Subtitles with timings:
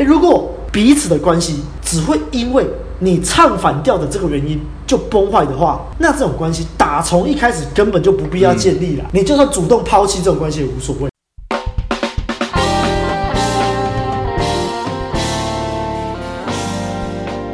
[0.00, 2.66] 诶，如果彼此的关系只会因为
[3.00, 9.04] 你唱反调的这个原因就崩坏的话，那这种关系打从一开始根本就不必要建立了。
[9.04, 11.10] 嗯、你就算主动抛弃这种关系也无所谓。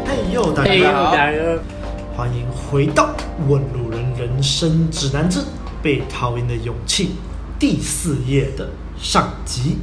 [0.07, 1.17] 嘿呦，大家好，
[2.17, 3.07] 欢迎回到
[3.49, 5.41] 《问路人人生指南之
[5.83, 7.07] 被讨厌的勇气》
[7.59, 9.79] 第四页的上集。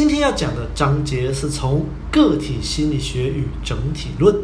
[0.00, 4.34] 今天要讲的章节是从个体心理学与整体论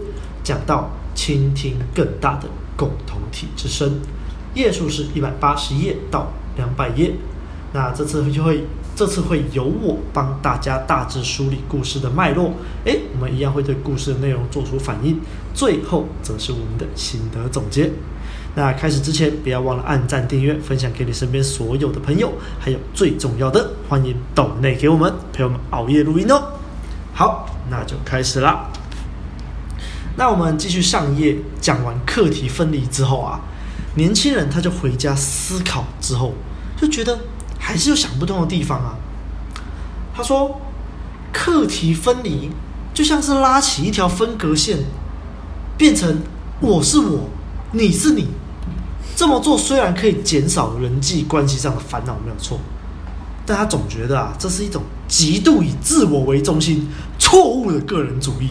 [0.44, 3.98] 讲到倾听更大的共同体之声，
[4.52, 7.14] 页数是一百八十页到两百页。
[7.72, 12.52] 那这次就会这次会由我帮大家大致梳理故事的脉络，
[12.84, 15.18] 诶，我们一样会对故事的内容做出反应，
[15.54, 17.90] 最后则是我们的心得总结。
[18.56, 26.42] 那开始之前，不要忘了按赞、订阅、分享给你身边所有的朋友，还有最重要的，欢迎抖内给我们陪我们熬夜录音哦。
[27.12, 28.70] 好，那就开始啦。
[30.16, 33.40] 那我们继续上一页，讲完课题分离之后啊，
[33.96, 36.32] 年轻人他就回家思考之后，
[36.80, 37.18] 就觉得
[37.58, 38.96] 还是有想不通的地方啊。
[40.14, 40.58] 他说，
[41.30, 42.50] 课题分离
[42.94, 44.78] 就像是拉起一条分隔线，
[45.76, 46.22] 变成
[46.60, 47.28] 我是我，
[47.72, 48.28] 你是你。
[49.16, 52.60] 这么做虽然可以减少人际关系上的烦恼，没有错，
[53.46, 56.86] 但他总觉得啊，这是一种极度以自我为中心、
[57.18, 58.50] 错误的个人主义。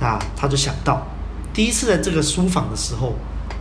[0.00, 1.06] 那他就想到，
[1.52, 3.14] 第一次在这个书房的时候，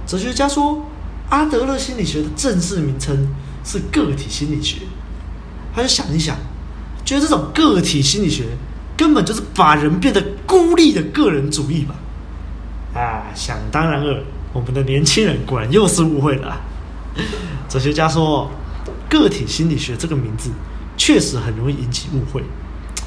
[0.07, 0.85] 哲学家说，
[1.29, 3.27] 阿德勒心理学的正式名称
[3.65, 4.77] 是个体心理学。
[5.75, 6.37] 他就想一想，
[7.03, 8.45] 觉得这种个体心理学
[8.95, 11.95] 根本就是把人变得孤立的个人主义吧。
[12.97, 14.23] 啊，想当然尔。
[14.51, 16.59] 我们的年轻人果然又是误会了。
[17.69, 18.49] 哲学家说，
[19.09, 20.49] 个体心理学这个名字
[20.97, 22.43] 确实很容易引起误会，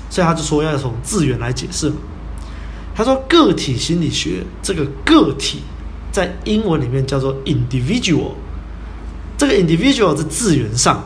[0.08, 1.92] 所以他就说要从字源来解释。
[2.94, 5.62] 他说，个体心理学这个个体
[6.12, 8.32] 在英文里面叫做 individual，
[9.36, 11.02] 这个 individual 在字源上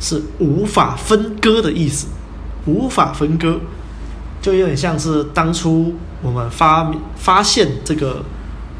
[0.00, 2.08] 是无法分割的意思，
[2.64, 3.60] 无法分割，
[4.42, 8.24] 就有点像是当初我们发发现这个。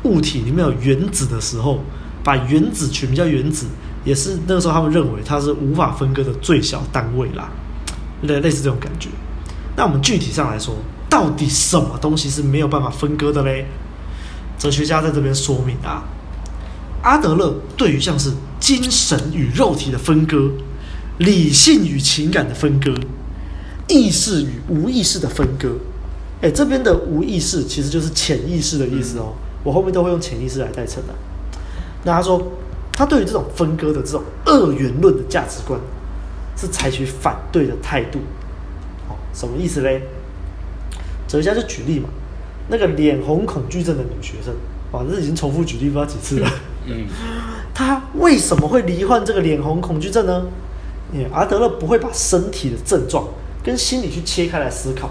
[0.06, 1.80] 物体里面有原子的时候，
[2.22, 3.66] 把原子取名叫原子，
[4.04, 7.50] 也是那个时候他们认为它是无法分割的最小单位啦，
[8.22, 9.08] 类类似这种感觉。
[9.76, 10.76] 那我们具体上来说，
[11.10, 13.66] 到底什么东西是没有办法分割的嘞？
[14.58, 16.04] 哲学家在这边说明啊，
[17.02, 20.50] 阿德勒对于像是精神与肉体的分割、
[21.18, 22.94] 理性与情感的分割、
[23.86, 25.76] 意识与无意识的分割，
[26.40, 29.34] 哎，这边的无意识其实就是潜意识的意思哦。
[29.66, 31.14] 我后面都会用潜意识来代称的。
[32.04, 32.40] 那他说，
[32.92, 35.80] 他对于这种分割的这种二元论的价值观，
[36.56, 38.20] 是采取反对的态度。
[39.08, 40.02] 哦，什么意思嘞？
[41.26, 42.08] 哲学家就举例嘛，
[42.68, 44.54] 那个脸红恐惧症的女学生，
[44.92, 46.48] 哇，这已经重复举例不知道几次了。
[46.86, 47.08] 嗯，
[47.74, 50.44] 他为什么会罹患这个脸红恐惧症呢？
[51.12, 53.26] 因为阿德勒不会把身体的症状
[53.64, 55.10] 跟心理去切开来思考，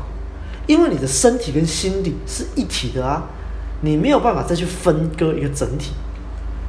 [0.66, 3.24] 因为你的身体跟心理是一体的啊。
[3.82, 5.92] 你没有办法再去分割一个整体，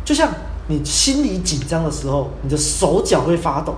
[0.04, 0.30] 就像
[0.68, 3.74] 你心里紧张的时候，你的手脚会发抖，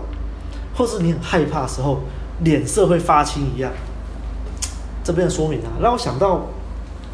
[0.74, 2.00] 或是你很害怕的时候，
[2.42, 3.70] 脸色会发青一样。
[5.04, 6.46] 这边的说明啊，让我想到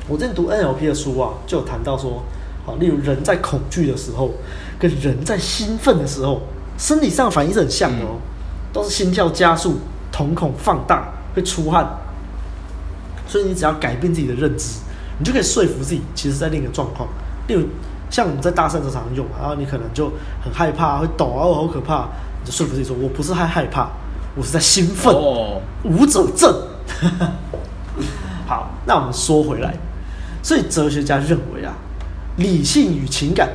[0.08, 2.22] 我之前读 NLP 的书啊，就有谈到说，
[2.64, 4.30] 好，例如人在恐惧的时候，
[4.78, 6.40] 跟人在兴奋的时候，
[6.78, 8.18] 生理上反应是很像的哦，
[8.72, 9.78] 都是心跳加速、
[10.10, 11.86] 瞳孔放大、会出汗，
[13.26, 14.78] 所以你只要改变自己的认知。
[15.18, 17.08] 你就可以说服自己，其实在另一个状况，
[17.46, 17.62] 例如
[18.10, 20.10] 像我们在大赛场上用，然后你可能就
[20.42, 22.08] 很害怕，会抖啊，好可怕，
[22.42, 23.88] 你就说服自己说，我不是害害怕，
[24.34, 26.52] 我是在兴奋，哦、舞者症。
[28.46, 29.74] 好，那我们说回来，
[30.42, 31.74] 所以哲学家认为啊，
[32.36, 33.48] 理性与情感、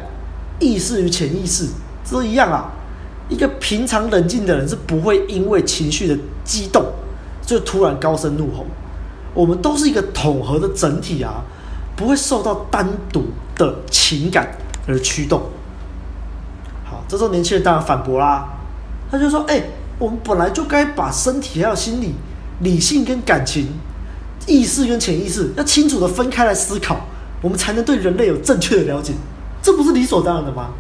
[0.60, 1.68] 意识与潜意识
[2.10, 2.72] 都一样啊。
[3.28, 6.84] 一个平常冷静的人是不会因为情绪的激动
[7.46, 8.66] 就突然高声怒吼。
[9.34, 11.44] 我们都是一个统合的整体啊，
[11.96, 14.50] 不会受到单独的情感
[14.88, 15.42] 而驱动。
[16.84, 18.48] 好，这时候年轻人当然反驳啦，
[19.12, 19.62] 他就说：“哎，
[20.00, 22.16] 我们本来就该把身体还有心理、
[22.62, 23.68] 理性跟感情、
[24.48, 26.98] 意识跟潜意识要清楚的分开来思考，
[27.42, 29.14] 我们才能对人类有正确的了解，
[29.62, 30.72] 这不是理所当然的吗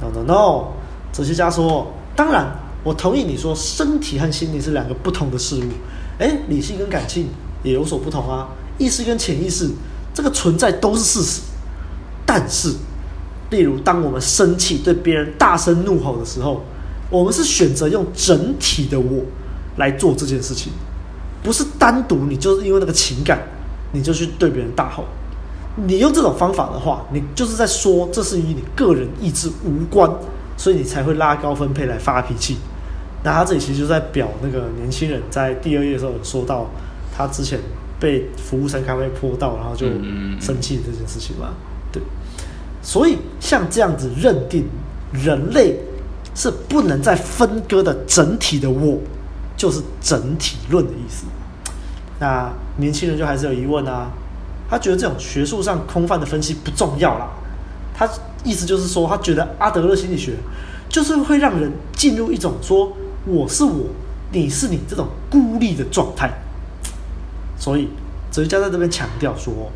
[0.00, 0.64] ？”No No No，
[1.12, 2.46] 哲学家说：“当然，
[2.84, 5.68] 我同意你说身体和心理是两个不同的事物。
[6.18, 7.28] 哎，理性跟感情。”
[7.66, 8.48] 也有所不同啊，
[8.78, 9.68] 意识跟潜意识
[10.14, 11.40] 这个存在都是事实，
[12.24, 12.72] 但是，
[13.50, 16.62] 例如当我们生气对别人大声怒吼的时候，
[17.10, 19.24] 我们是选择用整体的我
[19.76, 20.72] 来做这件事情，
[21.42, 23.40] 不是单独你就是因为那个情感，
[23.92, 25.04] 你就去对别人大吼。
[25.86, 30.10] 你用这种方法的话，你就是在说这是与你个人意志无关，
[30.56, 32.56] 所以你才会拉高分配来发脾气。
[33.22, 36.70] 那他这里其实就在表那个年轻人在第二页的时候有说到，
[37.16, 37.58] 他之前
[37.98, 39.86] 被服务生咖啡泼到，然后就
[40.40, 41.54] 生气这件事情嘛。
[41.90, 42.02] 对，
[42.82, 44.66] 所以像这样子认定
[45.12, 45.78] 人类
[46.34, 48.98] 是不能再分割的整体的我，
[49.56, 51.24] 就是整体论的意思。
[52.18, 54.10] 那年轻人就还是有疑问啊，
[54.68, 57.28] 他觉得这种学术上空泛的分析不重要啦。
[57.94, 58.08] 他
[58.44, 60.34] 意思就是说，他觉得阿德勒心理学
[60.88, 62.92] 就是会让人进入一种说。
[63.28, 63.86] 我是我，
[64.30, 66.30] 你是你这种孤立的状态，
[67.58, 67.88] 所以
[68.30, 69.70] 哲学家在这边强调说：“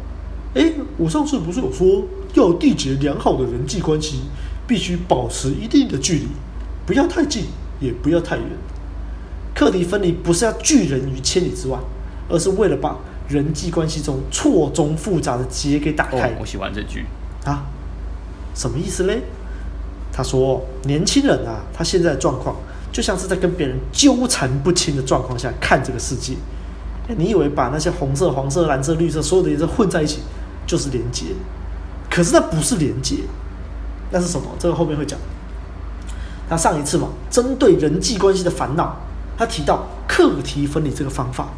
[0.55, 2.05] 哎，我上次不是有说，
[2.35, 4.21] 要缔结良好的人际关系，
[4.67, 6.27] 必须保持一定的距离，
[6.87, 7.44] 不要太近，
[7.81, 8.44] 也不要太远。
[9.55, 11.79] 课题分离不是要拒人于千里之外，
[12.29, 12.97] 而是为了把
[13.29, 16.31] 人际关系中错综复杂的结给打开。
[16.31, 17.06] 哦”我喜欢这句
[17.44, 17.65] 啊，
[18.55, 19.23] 什么意思嘞？
[20.12, 22.56] 他说：“年轻人啊，他现在的状况。”
[22.93, 26.35] 就像是在跟别人纠缠不清的状况下看这个世界，
[27.17, 30.21] 你以为把那些红色、黄色、蓝色、绿色所有的颜色混在一起
[30.67, 31.27] 就是连接，
[32.11, 33.17] 可是那不是连接，
[34.11, 34.47] 那是什么？
[34.59, 35.19] 这个后面会讲。
[36.49, 38.97] 他上一次嘛，针对人际关系的烦恼，
[39.39, 41.49] 他提到课题分离这个方法，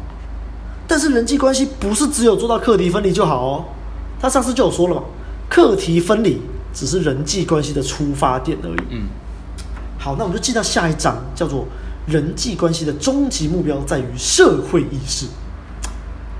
[0.87, 3.65] 但是人际关系不是只有做到课题分离就好哦。
[4.21, 5.01] 他上次就有说了嘛，
[5.49, 6.39] 课题分离
[6.71, 8.83] 只是人际关系的出发点而已。
[8.91, 9.07] 嗯。
[9.97, 11.65] 好，那我们就进到下一章，叫做
[12.05, 15.25] 人际关系的终极目标在于社会意识。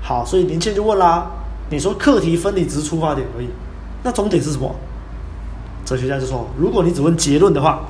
[0.06, 1.30] 好，所以年轻人就问啦
[1.70, 3.48] ：“你说课题分离只是出发点而已，
[4.02, 4.70] 那终点是什么？”
[5.82, 7.80] 哲学家就说：“如果你只问结论的话，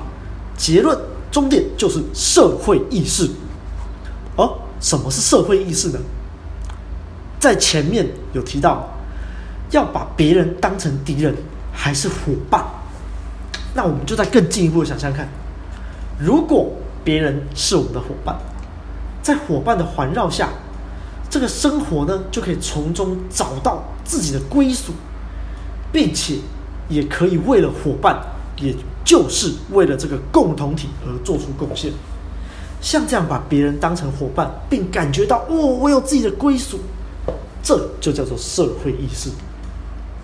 [0.55, 0.97] 结论
[1.29, 3.29] 终点就是社会意识。
[4.37, 5.99] 哦，什么是社会意识呢？
[7.37, 8.87] 在前面有提到，
[9.71, 11.35] 要把别人当成敌人
[11.73, 12.63] 还是伙伴？
[13.73, 15.27] 那我们就再更进一步的想想看。”
[16.17, 16.71] 如果
[17.03, 18.37] 别人是我们的伙伴，
[19.21, 20.47] 在伙伴的环绕下，
[21.35, 24.93] 这个生活呢就可以从中找到自己的归属，
[25.91, 26.35] 并且
[26.87, 28.17] 也可以为了伙伴，
[28.61, 28.73] 也
[29.03, 31.91] 就是为了这个共同体而做出贡献。
[32.79, 36.79] 像这样把别人当成伙伴，并感觉到哦，我有自己的归属，
[37.61, 39.29] 这就叫做社会意识。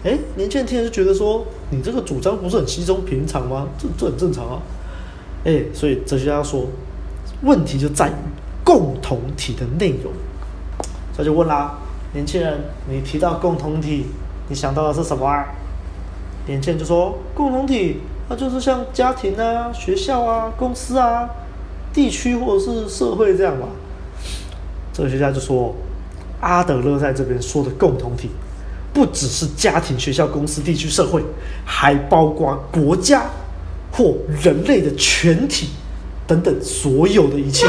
[0.06, 3.68] 哎，年轻人听了就觉得说，你这个主张不是很稀松平常吗？
[3.78, 4.62] 这这很正常啊。
[5.44, 6.68] 哎，所以哲学家说，
[7.42, 8.14] 问题就在于
[8.64, 10.14] 共同体的内容。
[11.22, 11.78] 他就问啦，
[12.14, 12.60] 年轻人，
[12.90, 14.08] 你提到共同体，
[14.50, 15.46] 你想到的是什么啊？
[16.48, 21.30] 年轻人就说，共同体，那就是像家庭啊、学校啊、公司啊、
[21.94, 23.68] 地区或者是社会这样嘛。
[24.92, 25.76] 哲学家就说，
[26.40, 28.32] 阿德勒在这边说的共同体，
[28.92, 31.24] 不只是家庭、学校、公司、地区、社会，
[31.64, 33.26] 还包括国家。
[33.94, 35.68] 或人类的全体
[36.26, 37.68] 等等所有的一切，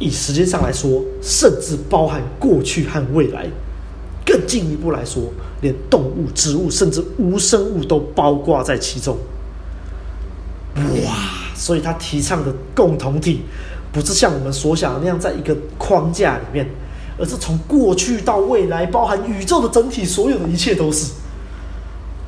[0.00, 3.46] 以时间上来说，甚至包含过去和未来。
[4.26, 5.24] 更进一步来说，
[5.60, 9.16] 连动物、植物甚至无生物都包括在其中。
[10.76, 11.12] 哇！
[11.54, 13.42] 所以他提倡的共同体，
[13.92, 16.66] 不是像我们所想的那样在一个框架里面，
[17.18, 21.12] 而是从过去到未来，包含宇宙的整体，所有的一切都是。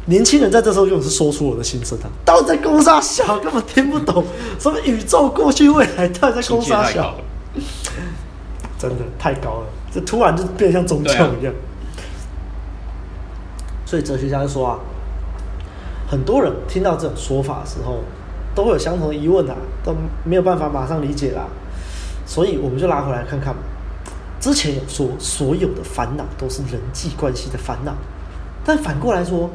[0.07, 4.25] 年轻人在这时候就是说出我的心声啊，到底在攻杀小，根本听不懂
[4.59, 7.15] 什么宇宙过去未来，到底在攻杀小，
[8.79, 11.53] 真的太高了，这突然就变得像宗教一样。
[11.53, 11.59] 啊、
[13.85, 14.79] 所以哲学家就说啊，
[16.09, 18.01] 很多人听到这种说法的时候，
[18.55, 19.95] 都会有相同的疑问啊，都
[20.25, 21.47] 没有办法马上理解啦。
[22.27, 23.55] 所以我们就拉回来看看，
[24.41, 27.95] 之前有说所有的烦恼都是人际关系的烦恼，
[28.65, 29.51] 但反过来说。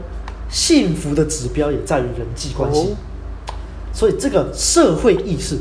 [0.49, 2.95] 幸福的指标也在于人际关系，
[3.91, 5.57] 所以这个社会意识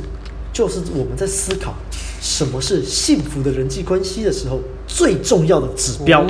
[0.57, 1.75] 就是我们在思考
[2.19, 6.27] 什么是幸福的人际关系的时候最重要的指标。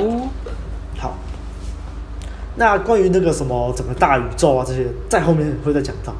[0.97, 1.15] 好，
[2.57, 6.13] 那关于那个什么整个大宇宙啊这些，在后面会再讲到。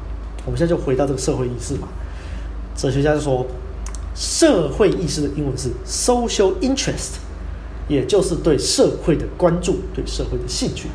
[0.46, 1.88] 我们现在就回到这个社会意识嘛。
[2.74, 3.44] 哲学家就说，
[4.14, 7.18] 社会意识的英文是 social interest，
[7.88, 10.88] 也就是对社会的关注，对社会的兴趣。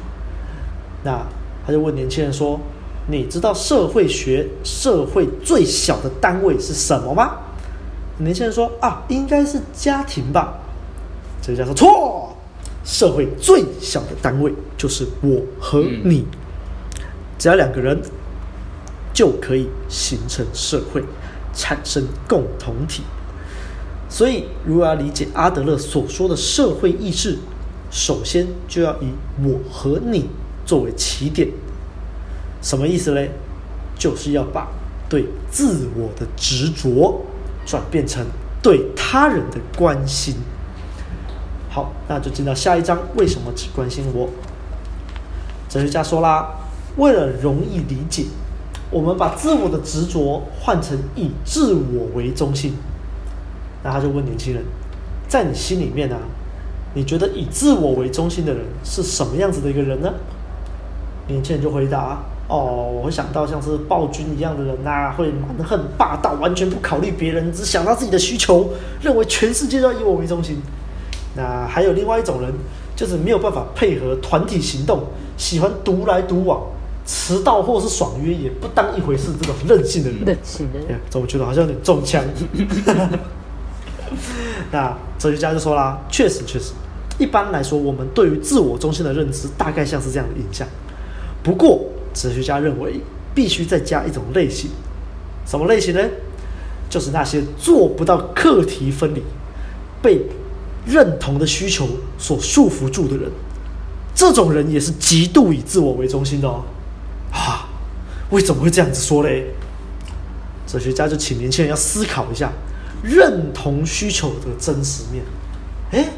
[1.04, 1.24] 那
[1.64, 2.60] 他就问年轻人说
[3.08, 7.38] ：“你知道社会学社会最小的单位是什么吗？”
[8.20, 10.60] 年轻人说：“啊，应该是家庭吧。”
[11.42, 12.38] 哲学家说：“错，
[12.86, 16.26] 社会最小的单位就是我和你，
[17.38, 18.00] 只要两个人
[19.14, 21.04] 就可以形成社会，
[21.54, 23.04] 产生共同体。
[24.08, 27.40] 所以，如果要理解阿德勒所说的社会意识，
[27.90, 29.08] 首先就要以
[29.44, 30.30] 我和你
[30.66, 31.50] 作为起点。
[32.64, 33.30] 什么意思嘞？
[34.00, 34.68] 就是要把
[35.08, 37.22] 对自我的执着
[37.66, 38.26] 转变成
[38.62, 40.36] 对他人的关心。
[41.70, 42.98] 好，那就进到下一章。
[43.16, 44.30] 为什么只关心我？
[45.70, 46.56] 哲学家说啦，
[46.98, 48.26] 为了容易理解，
[48.90, 52.74] 我们把自我的执着换成以自我为中心。
[53.84, 54.64] 那他就问年轻人，
[55.28, 56.16] 在你心里面呢、
[56.94, 60.14] 你觉得以自我为中心的人是什么样子的一个人呢？
[61.28, 68.70] 年轻人就回答：哦，我会想到像是暴君一样的人呐、啊，会蛮横霸道，完全不考虑别人，只想到自己的需求，
[69.02, 70.58] 认为全世界都要以我为中心。
[71.36, 72.54] 那还有另外一种人，
[72.96, 75.04] 就是没有办法配合团体行动，
[75.38, 76.62] 喜欢独来独往，
[77.06, 80.20] 迟到或是爽约也不当一回事，这种任性的人。
[80.26, 82.24] 任性的人，怎么觉得好像有点中枪？
[84.72, 86.74] 那哲学家就说啦，确实确实，
[87.18, 90.68] 一般来说，我们对于自我中心的认知大概像是这样的印象。
[91.42, 91.84] 不过，
[92.14, 93.00] 哲学家认为
[93.34, 94.70] 必须再加一种类型，
[95.46, 96.02] 什么类型呢？
[96.90, 99.24] 就是那些做不到课题分离，
[100.02, 100.22] 被
[100.86, 101.88] 认同的需求
[102.20, 103.32] 所束缚住的人，
[104.14, 106.64] 这种人也是极度以自我为中心的哦。
[107.32, 107.68] 啊，
[108.30, 109.48] 为什么会这样子说嘞？
[110.68, 112.52] 哲学家就请年轻人要思考一下
[113.04, 115.24] 认同需求的真实面。
[115.92, 116.10] 诶，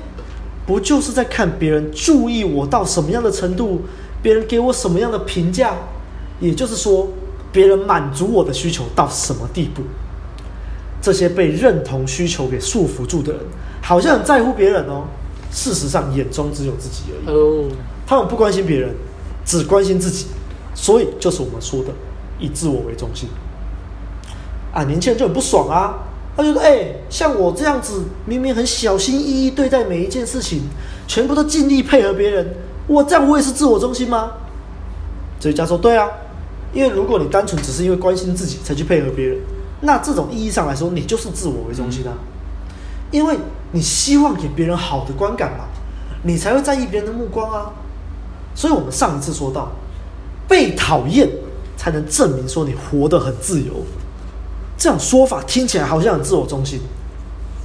[0.66, 3.82] 不就是在看别人注意我到什么样的程度，
[4.25, 5.75] 别人给我什么样的评价？
[6.39, 7.08] 也就是说，
[7.51, 9.84] 别人满足我的需求到什么地步？
[11.00, 13.41] 这些被认同需求给束缚住的人，
[13.84, 15.03] 好像很在乎别人哦，
[15.51, 17.36] 事实上眼中只有自己而已。
[17.36, 17.70] 哦，
[18.08, 18.96] 他们不关心别人，
[19.46, 20.25] 只关心自己，
[20.74, 21.89] 所以就是我们说的
[22.39, 23.29] 以自我为中心。
[24.74, 26.00] 啊，年轻人就很不爽啊，
[26.36, 30.63] 他觉得哎，像我这样子，明明很小心翼翼对待每一件事情，
[31.08, 32.55] 全部都尽力配合别人，
[32.88, 34.32] 我这样我也是自我中心吗？
[35.39, 36.08] 哲学家说对啊，
[36.74, 39.38] 因为如果你单纯只是因为关心自己才去配合别人。
[39.82, 42.13] 那这种意义上来说，你就是自我为中心啊，
[43.12, 43.38] 因为
[43.72, 45.65] 你希望给别人好的观感嘛，
[46.24, 47.72] 你才会在意别人的目光啊。
[48.56, 49.70] 所以我们上一次说到，
[50.48, 51.30] 被讨厌
[51.75, 53.74] 才能证明说你活得很自由，
[54.77, 56.80] 这种说法听起来好像很自我中心，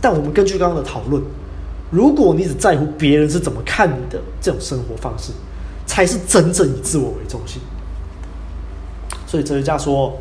[0.01, 1.23] 但我们根据刚刚的讨论，
[1.91, 5.33] 如果你只在乎别人是怎么看你的这种生活方式，
[5.87, 7.61] 才是真正以自我为中心。
[9.27, 10.17] 所以哲学家说。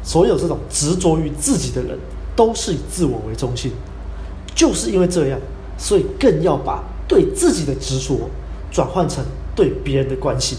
[0.00, 1.98] 所有这种执着于自己的人，
[2.34, 3.70] 都是以自我为中心。
[4.54, 5.38] 就是因为这样，
[5.76, 8.30] 所以更要把对自己的执着
[8.70, 9.22] 转换成
[9.54, 10.56] 对别人的关心。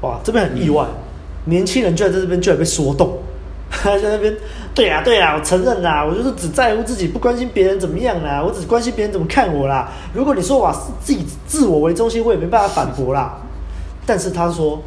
[0.00, 3.18] 哇，这边很意外，嗯、年轻人居然在这边居然被说动，
[3.84, 4.36] 在那边，
[4.74, 9.92] 对啊对啊，我承认啦，我就是只在乎自己，不关心别人怎么样啦，我只关心别人怎么看我啦。
[10.12, 13.38] 如果你说我自己自我为中心，我也没办法反驳啦。
[14.06, 14.82] 但是他说。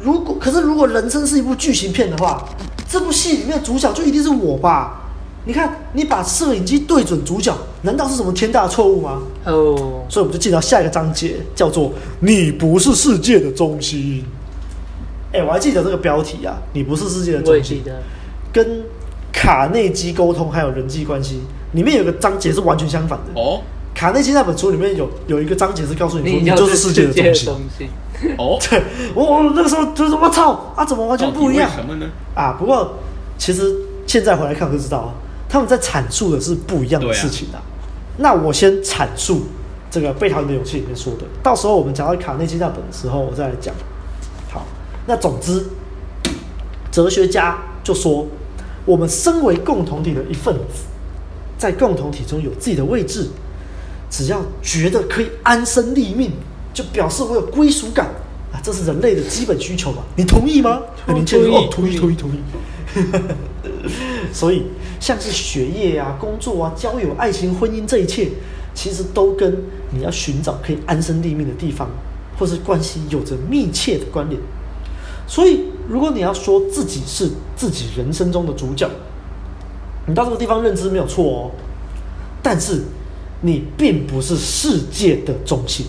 [0.00, 2.48] 如果可是，如果人生是一部剧情片的话，
[2.88, 5.10] 这部戏里面的主角就一定是我吧？
[5.44, 9.20] 你看，你把摄影机对准主角，难道是什么天大的错误吗？
[9.44, 9.78] 哦，oh.
[10.08, 11.90] 所以我们就进到下一个章节，叫做
[12.22, 14.24] “你不是世界的中心”。
[15.32, 17.82] 哎，我还记得这个标题啊，“你不是世界的中心”，
[18.52, 18.82] 跟
[19.32, 21.42] 卡内基沟通还有人际关系
[21.72, 23.38] 里面有个章节是完全相反的。
[23.38, 23.60] 哦，oh.
[23.94, 27.88] 卡内基那本书里面有有一个章节是告诉你说，你就是世界的中心。
[28.38, 28.82] 哦， 对，
[29.14, 31.68] 我我那个时候就是我操啊，怎么完全不一样？
[31.68, 32.06] 为什么呢？
[32.34, 32.94] 啊，不过
[33.36, 33.74] 其实
[34.06, 35.12] 现在回来看就知道啊，
[35.48, 37.58] 他们在阐述的是不一样的事情的。
[37.58, 37.62] 啊、
[38.16, 39.42] 那我先阐述
[39.90, 43.74] 这个《被讨厌的勇气》里面说的，到时候我们讲到卡内基那本的时候，我再来讲。
[45.08, 45.64] 好，那总之，
[46.92, 48.26] 哲学家就说，
[48.84, 50.84] 我们身为共同体的一份子，
[51.56, 53.28] 在共同体中有自己的位置，
[54.10, 56.30] 只要觉得可以安身立命。
[56.74, 58.06] 就表示我有归属感
[58.52, 60.04] 啊，这是人类的基本需求吧？
[60.14, 60.80] 你同意吗？
[61.08, 62.34] 年轻人哦，同意，同意，同意。
[64.32, 64.66] 所以，
[65.00, 68.28] 像是学业啊、工作啊、交友、爱情、婚姻这一切，
[68.74, 69.52] 其实都跟
[69.90, 71.90] 你要寻找可以安身立命的地方，
[72.38, 74.40] 或是关系有着密切的关联。
[75.28, 78.88] 所以，如果你要说自己是自己人生中的主角，
[80.06, 81.50] 你到这个地方认知没有错哦，
[82.42, 82.82] 但是
[83.42, 85.86] 你并不是世界的中心。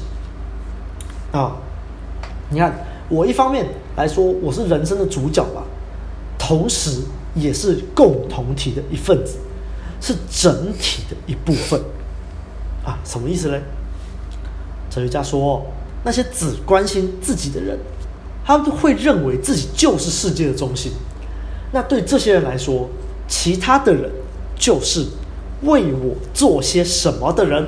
[1.32, 1.56] 啊、
[2.50, 3.66] 你看，我一方面
[3.96, 5.64] 来说，我是人生的主角吧，
[6.38, 7.00] 同时
[7.34, 9.38] 也是共同体的一份子，
[10.02, 11.80] 是整体的一部分。
[12.84, 13.58] 啊，什么意思呢？
[14.90, 15.66] 哲学家说，
[16.04, 17.78] 那些只关心自己的人，
[18.50, 20.92] 他们会认为自己就是世界的中心。
[21.72, 22.90] 那对这些人来说，
[23.28, 24.10] 其他的人
[24.58, 25.06] 就是
[25.62, 27.64] 为我做些什么的人，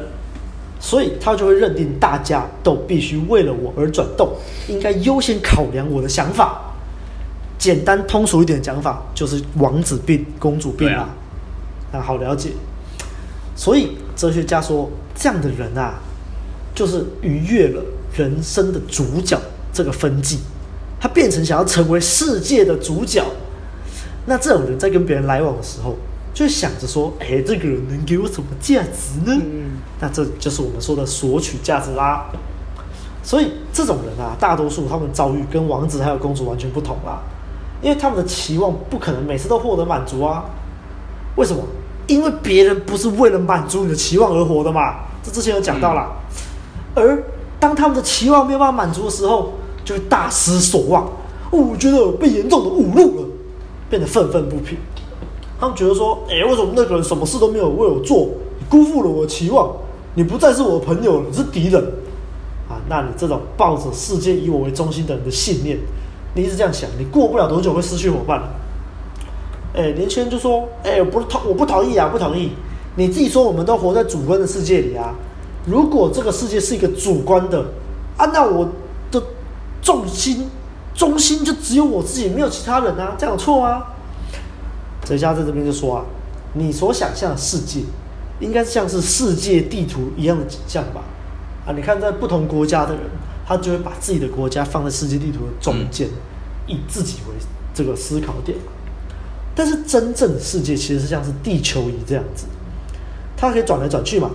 [0.80, 4.34] 所以他就会认定大家都必须为了我而转动，
[4.70, 6.74] 应该优先考量我的想法。
[7.60, 11.10] 简单通俗一点的讲法，就是王子病、公主病啊，
[11.94, 12.50] 那好了解。
[13.56, 16.00] 所以哲学家说，这样的人啊，
[16.74, 17.84] 就是逾越了
[18.18, 19.40] 人生的主角
[19.72, 20.40] 这个分际，
[21.01, 23.25] 他变成想要成为世界的主角。
[24.27, 25.96] 那这种人在跟别人来往的时候，
[26.31, 32.27] 就想着说：“哎，这个人能给我什么价值呢？”嗯、那这就是我们说的索取价值啦。
[33.24, 37.20] 所以这种人啊，大多数他们遭遇跟王子还有公主完全不同啦，
[37.81, 40.46] 因为他们的期望不可能每次都获得满足啊。
[41.36, 41.63] 为什么？
[42.08, 45.00] 因为别人不是为了满足你的期望而活的嘛。
[45.24, 46.12] 这之前有讲到啦。
[46.96, 47.24] 嗯、而
[47.60, 49.53] 当他们的期望没有办法满足的时候，
[49.84, 51.10] 就会大失所望。
[51.52, 53.28] 我觉得我被严重的侮辱了。
[53.90, 54.78] 变得愤愤不平，
[55.60, 58.30] 他们觉得说：“哎，为什么那个人什么事都没有为我做？
[58.58, 59.70] 你辜负了我的期望，
[60.16, 61.78] 你不再是我的朋友，你是敌人
[62.70, 62.80] 啊！
[62.88, 65.78] 那你这种抱着世界以我为中心的人的信念，
[66.36, 68.42] 你一直这样想，你过不了多久会失去伙伴。”
[69.76, 72.52] 哎，年轻人就说：“哎，我不同，我不同意啊，不同意！
[72.96, 75.14] 你自己说，我们都活在主观的世界里啊。
[75.66, 77.60] 如果这个世界是一个主观的
[78.16, 78.66] 啊，那我
[79.82, 80.48] 重心。”
[80.94, 83.84] 中心就只有我自己，没有其他人啊，这样有错吗？
[85.04, 86.06] 哲学家在这边就说啊，
[86.54, 87.80] 你所想象的世界，
[88.42, 91.02] 应该像是世界地图一样的景象吧？
[91.66, 93.04] 啊，你看在不同国家的人，
[93.48, 96.10] 他就会把自己的国家放在世界地图的中间，
[96.68, 97.36] 以自己为
[97.74, 98.58] 这个思考点。
[99.56, 102.46] 但是真正的世界其实是像是地球仪这样子，
[103.38, 104.30] 它可以转来转去嘛。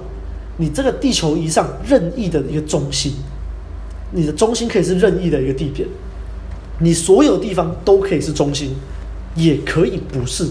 [0.57, 3.15] 你这个地球仪上任意的一个中心，
[4.16, 5.87] 你的中心可以是任意的一个地点。
[6.78, 8.75] 你所有地方都可以是中心，
[9.35, 10.46] 也可以不是，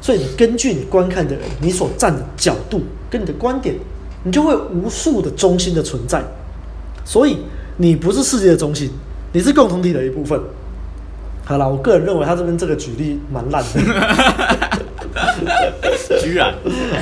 [0.00, 3.76] 所以你根据你观看的人，你所站的角度跟你的观点，
[4.24, 6.20] 你就会有无数的中心的存在。
[7.04, 7.38] 所以
[7.76, 8.90] 你不是世界的中心，
[9.32, 10.40] 你是共同体的一部分。
[11.44, 13.80] 好了，我个人认为他这边这个举例蛮烂的，
[16.20, 16.52] 居然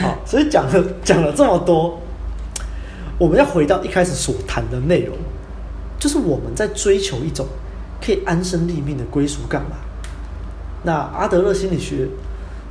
[0.03, 1.99] 好，所以讲了讲了这么多，
[3.19, 5.17] 我们要回到一开始所谈的内容，
[6.05, 7.47] 就是我们在追求一种。
[8.05, 9.79] 可以安身立命的归属感嘛？
[10.83, 12.07] 那阿德勒心理学，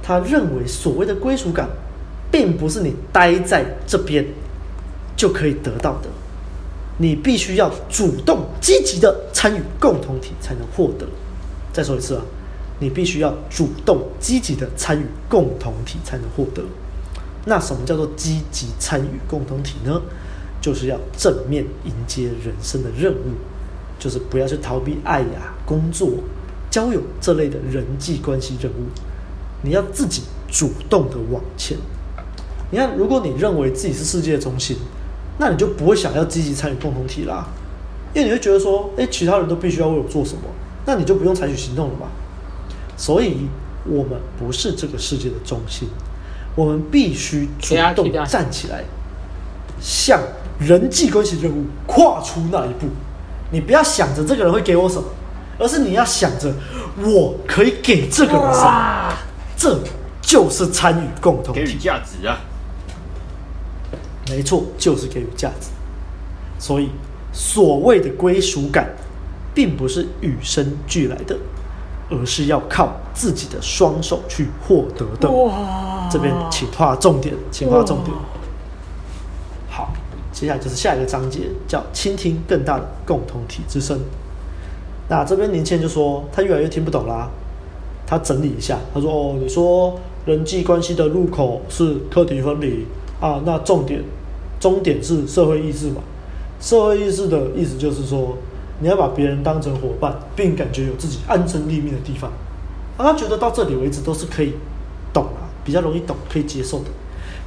[0.03, 1.67] 他认为所谓的归属感，
[2.29, 4.23] 并不是你待在这边
[5.17, 6.09] 就可以得到的，
[6.99, 11.07] 你必须要主动积极的参与共同体才能获得。
[11.71, 12.21] 再说一次啊，
[12.79, 16.61] 你必须要主动积极的参与共同体才能获得。
[17.45, 19.99] 那什么叫做积极参与共同体呢？
[20.63, 23.35] 就是要正面迎接人生的任务。
[23.99, 26.09] 就是不要去逃避爱呀、工作、
[26.69, 28.89] 交友这类的人际关系任务，
[29.61, 31.77] 你要自己主动的往前。
[32.69, 34.75] 你看，如果你认为自己是世界的中心，
[35.37, 37.47] 那你就不会想要积极参与共同体啦，
[38.13, 40.41] 因为你会觉得说，诶，其他人都必须要为我做什么，
[40.85, 42.07] 那你就不用采取行动了嘛。
[42.97, 43.47] 所以，
[43.85, 45.87] 我们不是这个世界的中心，
[46.57, 48.83] 我们必须主动站起来，
[49.79, 50.19] 向
[50.65, 52.87] 人际关系任务跨出那一步。
[53.51, 55.03] 你不要想着这个人会给我什么，
[55.59, 56.51] 而是你要想着
[57.05, 59.13] 我可以给这个人什么，
[59.55, 59.79] 这
[60.21, 62.39] 就是参与共同体，给予价值啊！
[64.29, 65.67] 没错，就是给予价值。
[66.57, 66.89] 所以，
[67.31, 68.89] 所谓的归属感，
[69.53, 71.37] 并不是与生俱来的，
[72.09, 75.29] 而是要靠自己的双手去获得的。
[75.29, 76.09] 哇！
[76.09, 78.15] 这边请画重点，请画重点。
[80.43, 83.97] 接下来就是下一个章节，叫倾听更大的共同体之声。
[85.07, 87.29] 那这边年轻人就说他越来越听不懂啦，
[88.05, 92.85] 他整理一下，他说：“哦，你说人际关系的入口是课题分离
[93.21, 94.03] 啊，那重点
[94.59, 96.01] 终点是社会意识嘛？
[96.59, 98.35] 社会意识的意思就是说，
[98.81, 102.29] 你要把别人当成伙伴，并感觉有自己安身立命的地方。
[102.97, 104.51] 啊，他觉得到这里为止都是可以
[105.13, 106.87] 懂啊，比较容易懂，可以接受的。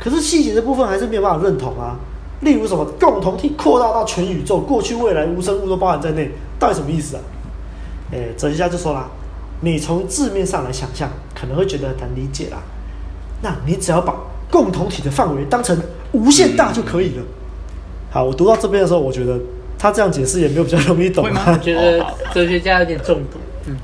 [0.01, 1.99] 可是细节的部分还是没有办法认同啊。”
[2.40, 7.22] 例如什么共同体扩大到全宇宙，过去未来无生物都包含在内，到底什么意思啊？
[8.12, 9.09] 诶，哲学家就说啦，
[9.62, 12.59] 你从字面上来想象，可能会觉得很难理解啦。
[13.42, 14.14] 那你只要把
[14.51, 15.77] 共同体的范围当成
[16.12, 17.22] 无限大就可以了。
[18.11, 19.40] 好，我读到这边的时候，我觉得
[19.79, 21.44] 他这样解释也没有比较容易懂啊。
[21.59, 23.38] 我觉得哲学家有点中毒。
[23.66, 23.77] 嗯。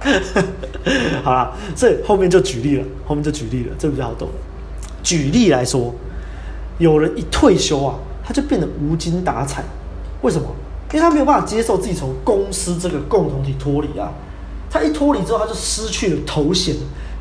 [1.22, 4.28] 好啦，所以后面就举例了，后面就举例了，这比较好懂。
[5.02, 5.94] 举例来说。
[6.80, 9.62] 有人一退休啊，他就变得无精打采。
[10.22, 10.48] 为什么？
[10.92, 14.10] 因为他没有办法接受自己从公司这个共同体脱离啊。
[14.68, 16.74] 他一脱离之后，他就失去了头衔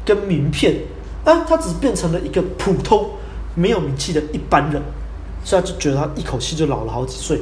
[0.03, 0.75] 跟名片，
[1.23, 3.11] 啊，他只变成了一个普通
[3.53, 4.81] 没有名气的一般人，
[5.43, 7.41] 所以他就觉得他一口气就老了好几岁。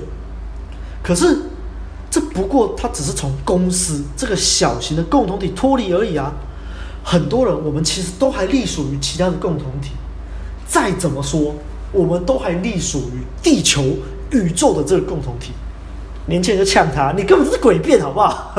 [1.04, 1.44] 可是
[2.10, 6.34] 这不过他只是从公司这个小型的共同体脱离而已啊。
[7.04, 9.92] 很多人我们其实都还隶属于其他的共同体，
[10.68, 11.56] 再怎么说，
[11.92, 13.84] 我们都还隶属于地球
[14.32, 15.52] 宇宙的这个共同体。
[16.28, 18.54] 年轻人就呛他：“你根本就是诡辩，好不好？”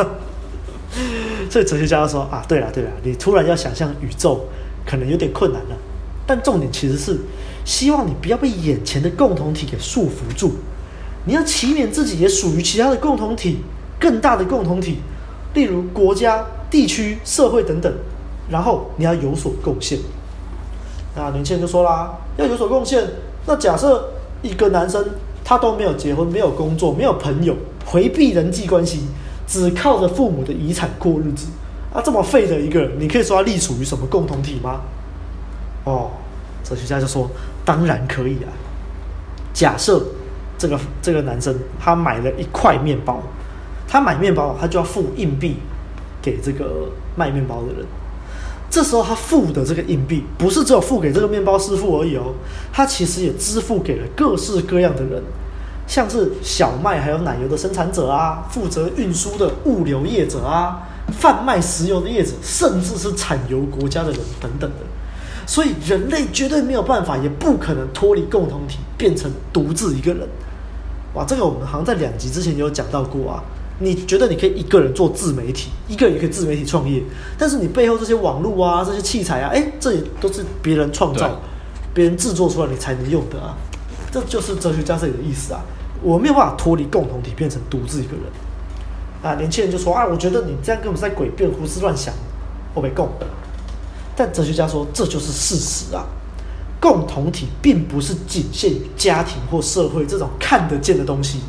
[1.51, 4.41] 所以哲学家就说：“啊，对了对了，你突然要想象宇宙，
[4.87, 5.77] 可能有点困难了。
[6.27, 7.19] 但重点其实是
[7.65, 10.53] 希望你不要被眼前的共同体给束缚住，
[11.25, 13.59] 你要祈勉自己也属于其他的共同体，
[13.99, 14.99] 更大的共同体，
[15.55, 17.93] 例如国家、地区、社会等等。
[18.51, 19.99] 然后你要有所贡献。
[21.15, 23.05] 那年轻人就说啦，要有所贡献。
[23.47, 24.11] 那假设
[24.43, 25.05] 一个男生
[25.45, 27.55] 他都没有结婚、没有工作、没有朋友，
[27.87, 29.07] 回避人际关系。”
[29.49, 31.47] 只靠着父母的遗产过日子
[31.91, 34.83] 啊，这么废的一个人，你可以说他隶属于什么共同体吗？
[35.85, 36.11] 哦，
[36.63, 37.27] 哲学家就说，
[37.65, 38.53] 当然可以啊。
[39.55, 40.05] 假设
[40.59, 43.23] 这个这个男生他买了一块面包，
[43.89, 45.57] 他买面包他就要付硬币
[46.21, 47.87] 给这个卖面包的人。
[48.71, 52.35] 这时候他付的这个硬币不是只有付给这个面包师傅而已哦，
[52.73, 55.23] 他其实也支付给了各式各样的人。
[55.87, 60.83] 像是小麦还有奶油的生产者啊，负责运输的物流业者啊，
[61.19, 64.77] 贩卖石油的业者，甚至是产油国家的人等等的。
[65.47, 70.29] 所以人类绝对没有办法，也不可能脱离共同体，变成独自一个人。
[71.15, 73.43] 哇，这个我们好像在两集之前有讲到过啊。
[73.81, 77.03] 你觉得你可以一个人做自媒体，一个人也可以自媒体创业，
[77.39, 81.41] 但是你背后这些网络啊、这些器材啊，哎，这也都是别人创造、
[81.95, 83.57] 别人制作出来你才能用的啊。
[84.11, 85.61] 这就是哲学家这里的意思啊。
[86.03, 88.23] 我没有办法脱离共同体，变成独自一个人。
[89.23, 92.15] 啊，年轻人就说啊，我觉得你这样根本是在诡辩、胡思乱想，
[92.75, 93.09] 我没共。
[94.17, 96.05] 但哲学家说，这就是事实啊。
[96.81, 101.41] 共同体并不是仅限于家庭或社会这种看得见的东西，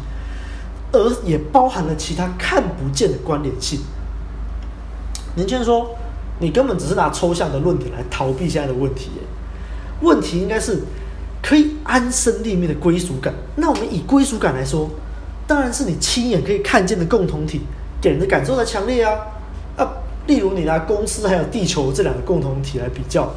[0.92, 3.80] 而也包含了其他看不见的关联性。
[5.36, 5.96] 年轻人说，
[6.40, 9.10] 你根本只是拿抽象的论点来逃避现在的问题。
[10.02, 10.80] 问题应该是。
[11.42, 13.34] 可以安身立命的归属感。
[13.56, 14.90] 那我们以归属感来说，
[15.48, 17.62] 当然是你亲眼可以看见的共同体
[18.02, 19.16] 给人的感受才强烈啊。
[19.78, 19.90] 啊，
[20.28, 23.32] 例如你拿公司还有地球这两个共同体来比较，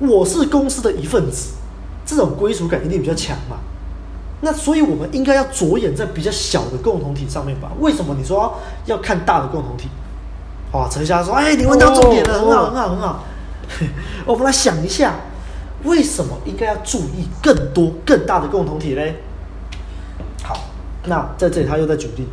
[0.00, 1.54] 我是公司的一份子，
[2.04, 3.58] 这种归属感一定比较强嘛。
[4.44, 7.72] 那所以我们应该要着眼在比较小的共同体上面吧？
[7.80, 8.54] 为什么你说
[8.84, 9.88] 要看大的共同体？
[10.72, 13.24] 哇，哲学家说：“哎，你问到重点了，很好，很好，很好。
[14.26, 15.14] ”我们来想一下。
[15.84, 19.16] 为什么应该要注意更多更大的共同体嘞？
[20.42, 20.56] 好，
[21.04, 22.26] 那在这里他又在举例，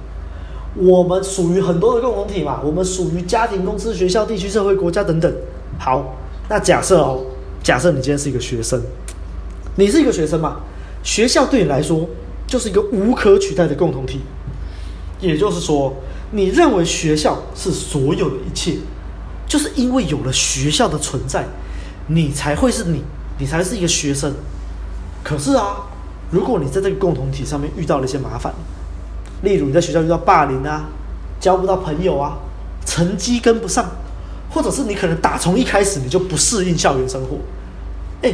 [0.76, 5.30] 我们属于很多的共同体嘛，我们属于家庭、公司、学校、地区、社会、国家等等。
[5.78, 6.16] 好，
[6.48, 7.20] 那假设哦，
[7.62, 8.82] 假设你今天是一个学生，
[9.76, 10.62] 你是一个学生嘛，
[11.04, 12.08] 学校对你来说
[12.48, 14.20] 就是一个无可取代的共同体，
[15.20, 15.94] 也就是说，
[16.32, 18.78] 你认为学校是所有的一切，
[19.48, 21.46] 就是因为有了学校的存在，
[22.08, 23.04] 你才会是你。
[23.40, 24.32] 你才是一个学生，
[25.24, 25.78] 可是啊，
[26.30, 28.54] 如果你在这个共同体上面遇到了一些麻烦，
[29.42, 30.88] 例如你在学校遇到霸凌啊，
[31.40, 32.38] 交不到朋友啊，
[32.86, 33.90] 成绩跟不上，
[34.52, 37.38] 或者是你可能打从一开始你就不适应校园生活，
[38.22, 38.32] 哎，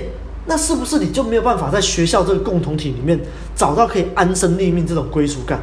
[0.47, 3.19] 那是不是你就没有办法在学校这个共同体里面
[3.55, 5.61] 找到可以安身立命这种归属感？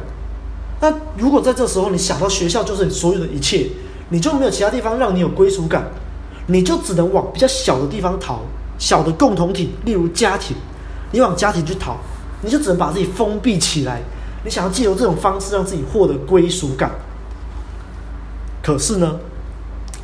[0.79, 3.67] 那如果在这时候你想到学校就是你所有的一切，
[4.09, 5.85] 你就没有其他地方让你有归属感，
[6.47, 8.41] 你就只能往比较小的地方逃。
[8.77, 10.55] 小的共同体，例如家庭，
[11.13, 11.95] 你往家庭去逃，
[12.41, 14.01] 你就只能把自己封闭起来。
[14.43, 16.91] 你想要借由这种方式让自己获得归属感，
[18.61, 19.17] 可是呢，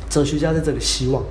[0.08, 1.22] 哲学家在这里希望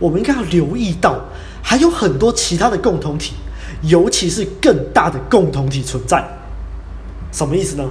[0.00, 1.18] 我们应该要留意到，
[1.62, 3.34] 还有很多其他的共同体，
[3.82, 6.24] 尤其是更大的共同体存在。
[7.32, 7.84] 什么意思呢？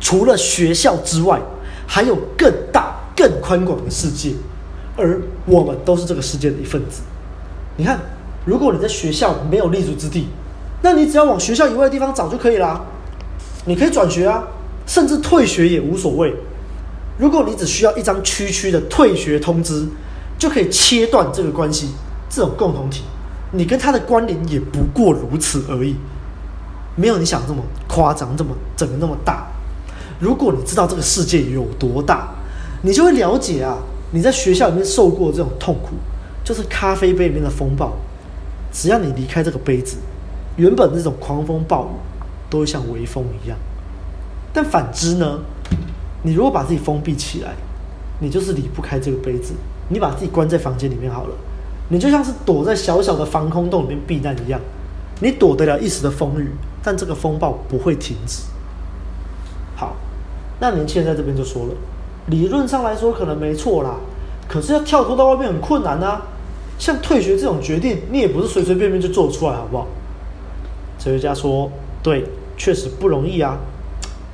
[0.00, 1.40] 除了学校之外，
[1.86, 4.32] 还有更大、更宽广的世界，
[4.96, 7.02] 而我们都是这个世界的一份子。
[7.76, 8.00] 你看，
[8.46, 10.28] 如果你在学校没有立足之地，
[10.82, 12.80] 那你只要往学校以外的地方找就可以啦。
[13.66, 14.42] 你可以转学啊，
[14.86, 16.34] 甚至退学也无所谓。
[17.18, 19.86] 如果你只需要一张区区的退学通知，
[20.38, 21.90] 就可以切断这个关系。
[22.30, 23.02] 这种共同体，
[23.52, 25.94] 你跟他的关联也不过如此而已，
[26.96, 29.46] 没有你想这么夸张，这么整个那么大。
[30.18, 32.28] 如果你知道这个世界有多大，
[32.82, 33.76] 你就会了解啊，
[34.12, 35.90] 你在学校里面受过这种痛苦。
[36.42, 37.92] 就是咖啡杯里面的风暴，
[38.72, 39.98] 只要你离开这个杯子，
[40.56, 41.88] 原本那种狂风暴雨
[42.48, 43.56] 都会像微风一样。
[44.52, 45.38] 但反之呢，
[46.22, 47.54] 你如果把自己封闭起来，
[48.20, 49.52] 你就是离不开这个杯子。
[49.90, 51.34] 你把自己关在房间里面好了，
[51.90, 54.58] 你就像是躲在小小的防空洞里面避难一样，
[55.20, 56.48] 你躲得了一时的风雨，
[56.82, 58.44] 但这个风暴不会停止。
[59.76, 59.94] 好，
[60.58, 61.74] 那年轻人在这边就说了，
[62.28, 63.96] 理论上来说可能没错啦，
[64.48, 66.22] 可是要跳脱到外面很困难啊。
[66.78, 69.86] 像退学这种决定，你也不是随随便便就做出来，好不好？
[70.98, 71.70] 哲学家说，
[72.02, 72.24] 对，
[72.56, 73.58] 确实不容易啊，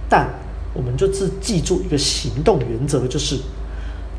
[0.09, 0.29] 但。
[0.75, 3.39] 我们就只记住一个行动原则，就是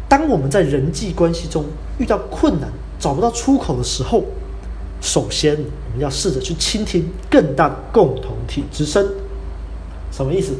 [0.10, 1.64] 当我们在人际关系中
[2.00, 2.68] 遇到困难、
[3.00, 4.24] 找不到出口的时候，
[5.02, 9.08] 首先我们要试着去倾听更大的共同体之声。
[10.12, 10.54] 什么意思？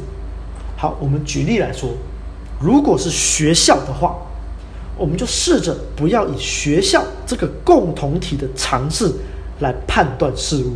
[0.76, 1.90] 好，我们举例来说，
[2.60, 4.16] 如果是学校的话，
[4.96, 9.12] 我们就试着不要以学校这个共同体的尝试
[9.60, 10.72] 来判断事物，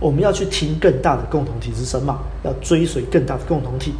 [0.00, 3.94] 我们要去听更大的共同体之声嘛，要追随更大的共同体。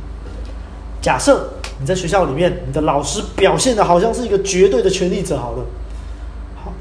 [1.01, 1.49] 假设
[1.81, 5.65] 你在学校里面，你的老师表现的好像是一个绝对的权力者，好了，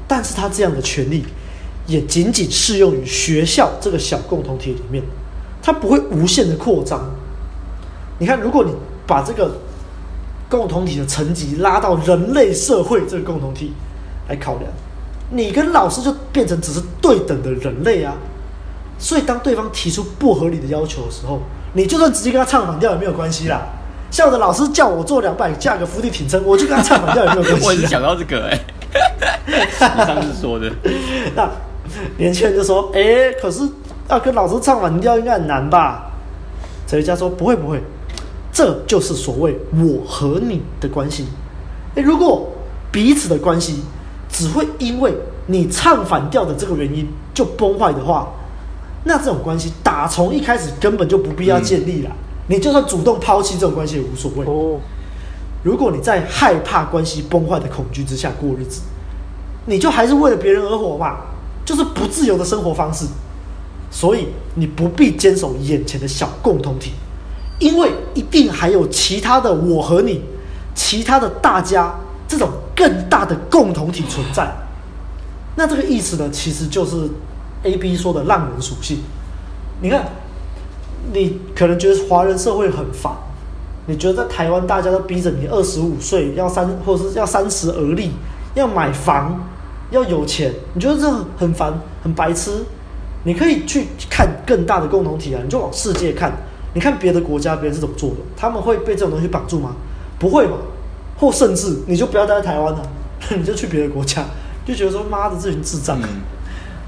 [0.08, 1.24] 但是他这样的权利
[1.86, 5.04] 也仅仅适用于学校这个小共同体里面，
[5.62, 7.00] 它不会无限的扩张。
[8.18, 8.72] 你看，如果你
[9.06, 9.58] 把这个
[10.48, 13.72] 共同体的层级拉到人类社会这个共同体
[14.28, 14.68] 来考量，
[15.30, 18.16] 你跟老师就变成只是对等的人类啊。
[18.98, 21.40] 所以，当对方提出不合理的要求的时候，
[21.74, 23.62] 你就算直接跟他唱反调也没有关系啦。
[24.10, 27.66] 像我的老师叫我做两百架个伏地挺身，我就跟他唱反调也没有关系。
[27.68, 28.64] 我也是想到这个哎、欸，
[29.46, 30.70] 你上次说的。
[31.34, 31.50] 那
[32.16, 33.62] 年轻人就说：“哎、欸，可是
[34.08, 36.10] 要跟老师唱反调应该很难吧？”
[36.86, 37.82] 哲学家说：“不会不会，
[38.52, 41.26] 这就是所谓我和你的关系。
[41.90, 42.48] 哎、欸，如果
[42.90, 43.82] 彼此的关系
[44.30, 45.14] 只会因为
[45.46, 48.28] 你唱反调的这个原因就崩坏的话，
[49.04, 52.10] 那这种关系打从一开始根本就不必要建立了。
[52.10, 54.44] 嗯”你就算主动抛弃这种关系也无所谓。
[54.46, 54.80] 哦，
[55.62, 58.82] 如果你在害怕关系崩坏的恐惧之下过日子，
[59.66, 61.16] 你就还是为了别人而活嘛，
[61.64, 63.06] 就是不自由的生活方式。
[63.90, 66.92] 所以你不必坚守眼前的小共同体，
[67.58, 70.22] 因为一定还有其他的我和你，
[70.74, 71.94] 其他的大家
[72.26, 74.48] 这种更大的共同体存在。
[75.56, 77.08] 那这个意思呢，其实就是
[77.64, 78.98] A B 说的浪人属性。
[79.80, 80.06] 你看。
[81.10, 83.10] 你可能觉得华人社会很烦，
[83.88, 88.12] 你觉得在台湾大家都逼着你二十五岁要三或者是要三十而立，
[88.54, 89.40] 要买房，
[89.90, 91.72] 要有钱，你觉得这很烦
[92.02, 92.64] 很白痴？
[93.24, 96.32] 你可以去看更大的共同体啊，你就往世界看，
[96.74, 99.74] 你看别的国家别人是怎么做的，他们会被这种东西绑住吗？
[100.18, 100.58] 不会嘛？
[101.18, 102.82] 或甚至你就不要待在台湾了，
[103.36, 104.22] 你就去别的国家，
[104.64, 105.98] 就觉得说妈的这群智障，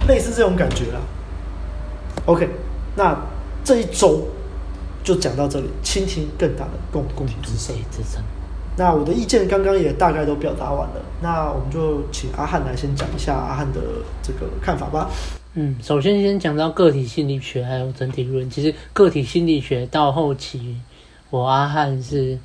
[0.06, 1.00] 类似这种感觉啦。
[2.26, 2.48] OK，
[2.94, 3.16] 那。
[3.62, 4.26] 这一周
[5.02, 7.74] 就讲到这里，倾听更大的共共体之声。
[8.76, 13.80] 那我的意见刚刚也大概都表达完了，那我们就请阿汉来先讲一下阿汉的
[14.22, 15.10] 这个看法吧。
[15.54, 18.48] 嗯，首先先讲到个体心理学还有整体论。
[18.48, 20.76] 其实个体心理学到后期，
[21.28, 22.38] 我阿汉是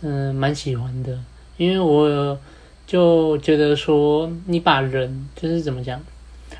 [0.00, 1.16] 嗯蛮喜欢的，
[1.56, 2.36] 因为我
[2.86, 6.00] 就觉得说，你把人就是怎么讲，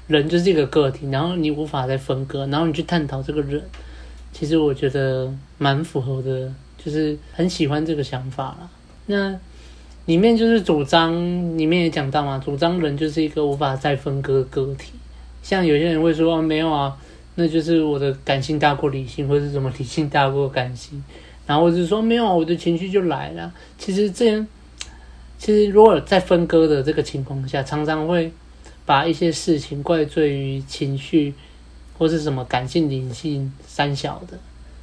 [0.07, 3.61] 人就是一个个体，然后你无法再分割，然后你去探讨这个人。
[4.39, 8.69] 其实我觉得蛮符合的，就是很喜欢这个想法啦。
[9.07, 9.35] 那
[10.05, 14.93] 里面就是主张，里面也讲到嘛，主张人就是一个无法再分割个体。
[15.43, 16.95] 像有些人会说，没有啊，
[17.37, 21.03] 那就是我的感性大过理性，或者是什么理性大过感性。
[21.47, 23.51] 然后我就说没有啊，我的情绪就来了。
[23.79, 24.47] 其实这样，
[25.39, 28.31] 其实如果在分割的这个情况下，常常会
[28.85, 31.33] 把一些事情怪罪于情绪。
[31.99, 34.39] 或是什么感性、灵性、三小的，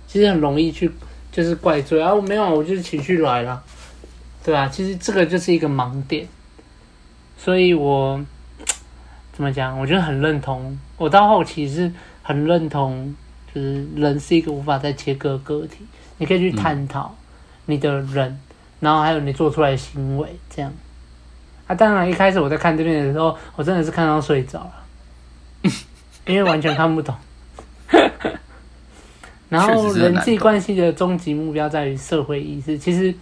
[0.08, 0.92] 其实很容易去
[1.32, 3.64] 就是怪罪啊，我没有，我就是情绪来了，
[4.44, 6.28] 对啊，其实这个就是一个盲点，
[7.38, 8.24] 所以我
[9.32, 9.80] 怎么讲？
[9.80, 10.78] 我觉得很认同。
[10.98, 13.16] 我到后期是很认同，
[13.54, 15.78] 就是人是一个无法再切割个体，
[16.18, 17.16] 你可以去探讨
[17.66, 18.40] 你的人，嗯、
[18.82, 20.72] 然后还有你做出来的行为，这样。
[21.66, 24.74] 啊，当然一开始我在看这边的时候，我真的是看到睡着了。
[26.26, 27.14] 因为完全看不懂，
[29.50, 32.78] 然后人际关系的终极目标在于社会意识。
[32.78, 33.14] 其实，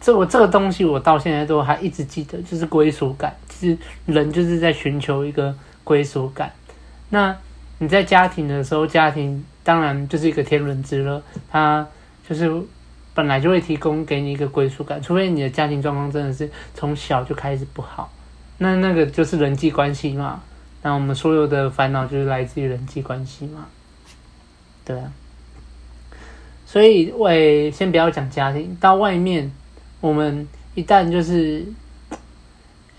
[0.00, 3.34] 这我这个东西我到现在都还一直记得，就是归属感。
[3.48, 6.52] 其实人就是在寻求一个归属感。
[7.10, 7.36] 那
[7.78, 11.86] 你在家庭的时候，家庭当然就是一个天伦之乐，它
[12.28, 12.50] 就是
[13.14, 18.12] 本来就会提供给你一个归属感，除非你的家庭状况真的是从小就开始不好，
[18.58, 20.42] 那那个就是人际关系嘛。
[20.88, 23.66] 那我们所有的烦恼就是来自于人际关系嘛，
[24.86, 25.12] 对啊。
[26.64, 29.52] 所以，为先不要讲家庭，到外面，
[30.00, 31.62] 我们一旦就是，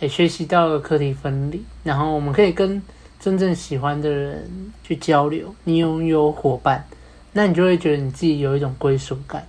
[0.02, 2.80] 诶学习到了课题分离，然后我们可以跟
[3.20, 5.56] 真正喜欢的人去交流。
[5.64, 6.86] 你拥有伙伴，
[7.34, 9.48] 那你就会觉得你自己有一种归属感。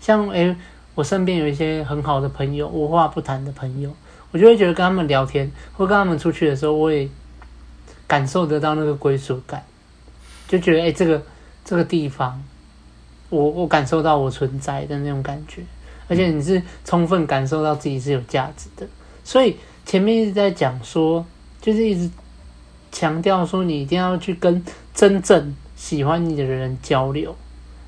[0.00, 0.56] 像诶，
[0.94, 3.94] 我身边有一些很好的朋友，无话不谈的朋友，
[4.30, 7.06] 我就会觉得跟他们聊天或跟他们出去的时候，我也
[8.12, 9.64] 感受得到那个归属感，
[10.46, 11.22] 就觉得诶，这个
[11.64, 12.42] 这个地方，
[13.30, 15.62] 我我感受到我存在的那种感觉，
[16.08, 18.86] 而且你是充分感受到自己是有价值的，
[19.24, 19.56] 所以。
[19.84, 21.26] 前面一直在讲说，
[21.60, 22.08] 就是一直
[22.92, 27.34] 强调说，你一定要去跟真正喜欢你的人交流，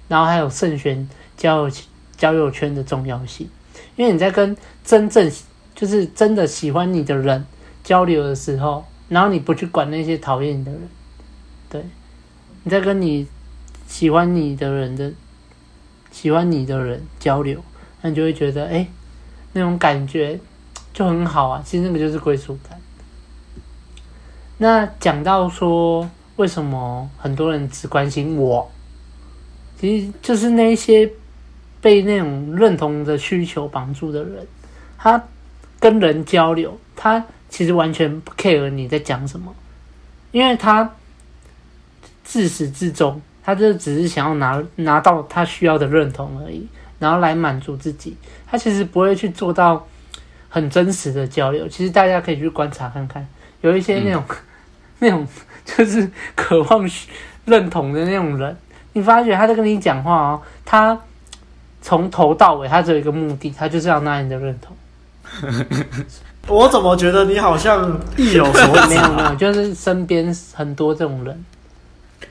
[0.08, 1.74] 然后还有慎选交友
[2.16, 3.48] 交友圈的重要性。
[3.94, 5.30] 因为你在跟真正
[5.76, 7.46] 就是真的喜欢你的人
[7.84, 8.84] 交流的时候，
[9.14, 10.80] 然后你不去管那些讨厌你的人，
[11.70, 11.84] 对，
[12.64, 13.26] 你在跟你
[13.86, 15.12] 喜欢你的人的
[16.10, 17.62] 喜欢你的人交流，
[18.02, 18.86] 那你就会觉得，哎，
[19.52, 20.38] 那种感觉。
[20.92, 22.80] 就很好啊，其实那个就是归属感。
[24.58, 28.70] 那讲到说，为什么很多人只关心我，
[29.76, 31.10] 其实就是那些
[31.80, 34.46] 被那种认同的需求绑住的人，
[34.96, 35.20] 他
[35.80, 39.54] 跟人交流，他其实完全不 care 你在讲什么，
[40.32, 40.90] 因为他
[42.24, 46.66] 自始至终，他就只是想要拿拿到他需要的认同而已，
[46.98, 49.86] 然后来满足自己，他其实不会去做到。
[50.48, 53.26] 很真实的交流，其实大家可以去观察看看，
[53.60, 54.36] 有一些那种、嗯、
[55.00, 55.26] 那种
[55.66, 56.88] 就是渴望
[57.44, 58.56] 认同的那种人，
[58.92, 60.96] 你发觉他在跟你讲话哦，他
[61.82, 64.76] 从头到尾他只有一个目的，他就是要拿你的认同。
[66.46, 68.88] 我怎么觉得你好像意有所指？
[68.92, 71.44] 没有没有，就是身边很多这种人，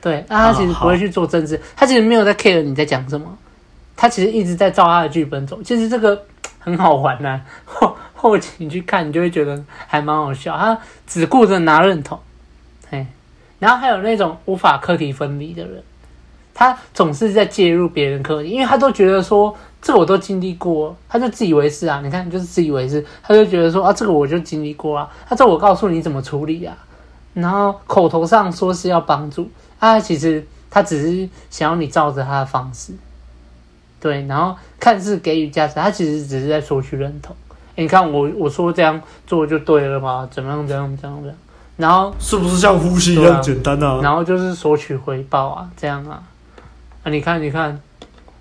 [0.00, 3.26] 对，那他其实不会去做政治，他其实没有在 care 你在讲什么，
[3.96, 6.24] 他其实一直在照他的剧本走，其实这个
[6.58, 7.40] 很好玩呐、
[7.80, 7.92] 啊。
[8.14, 10.56] 后期你去看，你就会觉得还蛮好笑。
[10.56, 12.18] 他只顾着拿认同，
[12.88, 13.06] 嘿，
[13.58, 15.82] 然后还有那种无法课题分离的人，
[16.54, 22.00] 他总是在介入别人课题，因为他都觉得说这我都经历过，他就自以为是啊。
[22.02, 26.74] 你看，就是自以为是，他就觉得说啊，这个我就经历过啊，他这我告诉你怎么处理啊，
[27.34, 32.92] 然后口头上说是要帮助啊，其实他只是想要你照着他的方式，
[34.00, 37.34] 对，然后看似给予价值，他其实只是在索取认同。
[37.76, 40.28] 你看我我说这样做就对了吗？
[40.30, 40.64] 怎么样？
[40.66, 40.96] 怎样？
[40.96, 41.20] 怎样？
[41.20, 41.36] 怎样？
[41.76, 43.98] 然后是不是像呼吸一样简单啊？
[44.00, 46.22] 然后就是索取回报啊，这样啊？
[47.04, 47.78] 啊，你看，你看，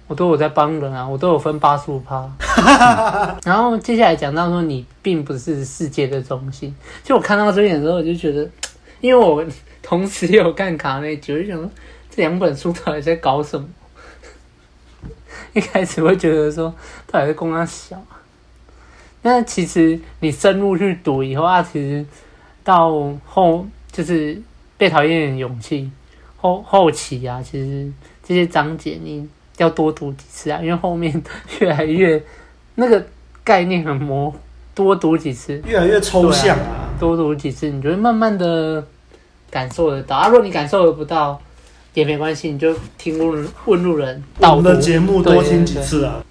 [0.07, 2.31] 我都有在帮人啊，我都有分八十五趴。
[3.43, 6.73] 然后接下来讲到说，你并不是世界的中心。
[7.03, 8.49] 就我看到这点的时候，我就觉得，
[9.01, 9.45] 因为我
[9.81, 11.69] 同时也有看卡内基，我就想说，
[12.09, 13.67] 这两本书到底在搞什么？
[15.51, 16.73] 一开始会觉得说，
[17.05, 18.01] 到底是公安小。
[19.23, 22.05] 那其实你深入去读以后啊，其实
[22.63, 24.41] 到后就是
[24.77, 25.91] 被讨厌的勇气
[26.37, 27.91] 后后期啊，其实
[28.25, 31.21] 这些章节你要多读几次啊，因为后面
[31.59, 32.21] 越来越
[32.75, 33.05] 那个
[33.43, 34.37] 概念很模糊，
[34.73, 38.83] 多读几次越来越抽象啊，多读几次你就会慢慢的
[39.51, 40.27] 感受得到啊。
[40.29, 41.39] 如果你感受得不到
[41.93, 46.25] 也没关系，你就听问问路人，我们的节目多听几次啊。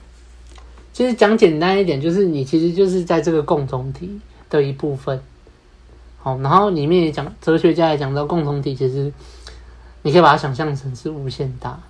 [0.92, 4.18] 其实讲简单一点，就是你其实就是在这个共同体
[4.50, 5.20] 的一部分。
[6.18, 9.12] 好，然后里面也讲哲学家也讲到共同体，其实
[10.02, 11.80] 你可以把它想象成是无限大。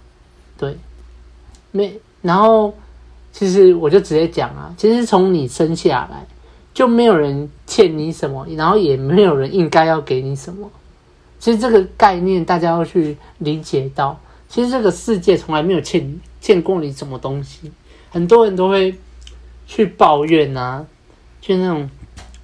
[0.59, 0.77] 对，
[1.71, 2.75] 没，然后
[3.33, 6.27] 其实我就直接讲啊，其实从你生下来
[6.73, 10.71] 就没有人欠你什么，然后也没有人应该要给你什么。
[11.39, 17.73] 其实这个概念大家要去理解到，其实这个世界从来没有欠欠过你什么东西。
[18.11, 18.95] 很多人都会
[19.67, 20.87] 去抱怨啊，
[21.41, 21.91] 就那种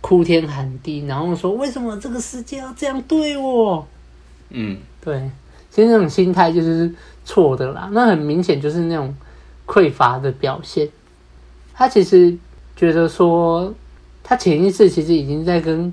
[0.00, 3.86] 哭天喊地，然后说为什么这个世界要这样对我？
[4.48, 5.30] 嗯，对，
[5.70, 6.92] 其实那种心态就是
[7.24, 7.88] 错的啦。
[7.92, 9.14] 那很明显就是那种
[9.66, 10.88] 匮乏的表现。
[11.74, 12.36] 他其实
[12.76, 13.74] 觉得说，
[14.22, 15.92] 他潜意识其实已经在跟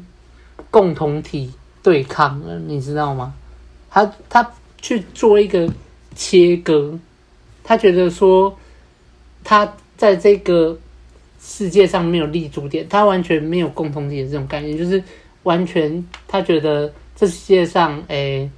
[0.71, 3.33] 共同体对抗了，你知道吗？
[3.89, 5.69] 他他去做一个
[6.15, 6.97] 切割，
[7.63, 8.58] 他觉得说。
[9.47, 10.75] 他在这个
[11.39, 15.04] 世界上没有立足点，他完全没有共同体的这种概念，就是
[15.43, 18.50] 完全他觉得这世界上，诶，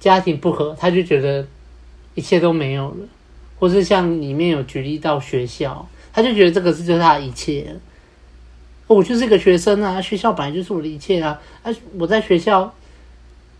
[0.00, 1.46] 家庭不和，他就觉得
[2.14, 2.96] 一切都没有了，
[3.58, 7.76] 或是像里面有举例到学校，他就觉得这个是就是他的一切。
[8.86, 12.72] 我就是一个学生啊，学校本来就是我的一切啊，啊，我在学校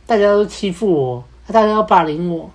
[0.07, 2.51] 大家都欺负我，大家都霸凌我，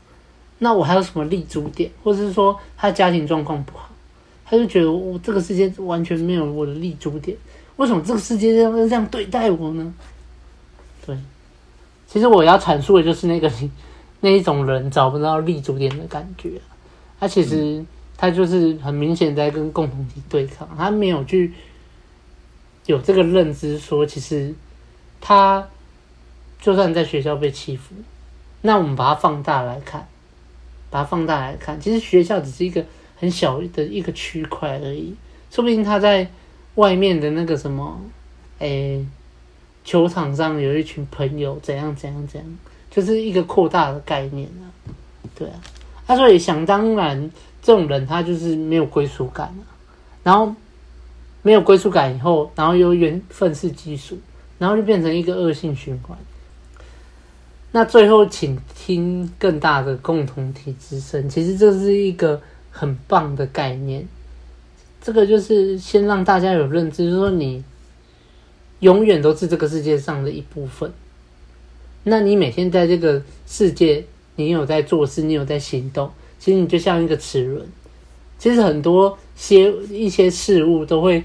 [0.57, 1.91] 那我还有什么立足点？
[2.03, 3.89] 或是说他家庭状况不好？
[4.45, 7.35] 他就觉得我这个世界完全没有我的立足点，
[7.77, 9.93] 为什么这个世界要这样对待我呢？
[11.05, 11.15] 对，
[12.13, 13.51] 其实我要阐述的就是那个
[14.21, 16.61] 那一种人找不到立足点的感觉。
[17.19, 17.83] 他其实
[18.15, 21.51] 他就是很明显在跟共同体对抗，他没有去
[22.85, 24.53] 有这个认知，说其实
[25.19, 25.67] 他
[26.61, 27.95] 就算在学校被欺负，
[28.61, 30.07] 那我们把它放大来看，
[30.91, 32.85] 把它放大来看，其实学校只是一个
[33.15, 35.15] 很小的一个区块而已，
[35.49, 36.29] 说不定他在
[36.75, 37.99] 外面的那个什么，
[38.59, 39.03] 诶，
[39.83, 42.57] 球场上有一群朋友，怎样怎样怎样，
[42.89, 44.65] 就是一个扩大的概念啊，
[45.35, 45.55] 对啊。
[46.05, 47.31] 他说：“也想当然，
[47.61, 49.53] 这种人他就是没有归属感，
[50.21, 50.53] 然后
[51.41, 54.17] 没有归属感以后，然后又缘分是基础，
[54.57, 56.17] 然后就变成一个恶性循环。
[57.71, 61.27] 那最后，请听更大的共同体之声。
[61.29, 64.05] 其实这是一个很棒的概念，
[65.01, 67.63] 这个就是先让大家有认知，就是说你
[68.83, 70.91] 永远都是这个世界上的一部分。
[72.03, 74.03] 那你每天在这个世界。”
[74.35, 76.09] 你有在做事，你有在行动，
[76.39, 77.63] 其实你就像一个齿轮。
[78.39, 81.23] 其实很多些一些事物都会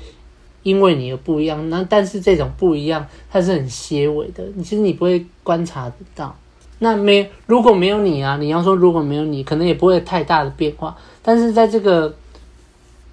[0.62, 6.36] 因为你而不一样，那但是这种不一样，它是很些微的，其实你不会观察得到。
[6.80, 10.94] 那没如果没有你啊，你要说如果没有你，可能也不会太大的变化。
[11.22, 12.14] 但是在这个，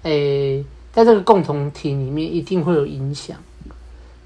[0.02, 3.34] 诶、在这个共同体里面，一定会有影响。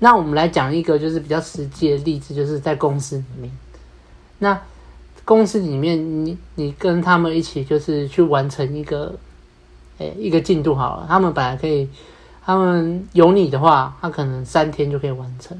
[0.01, 3.53] 那我们来讲一个就是比较实际的例子，就是在公司里面，
[4.41, 4.61] 那。
[5.23, 9.15] 公司里面，你你跟他们一起就是去完成一个，
[9.99, 11.07] 诶、一个进度好了。
[11.09, 11.89] 他们本来可以，
[12.45, 15.57] 他们有你的话，他可能三天就可以完成。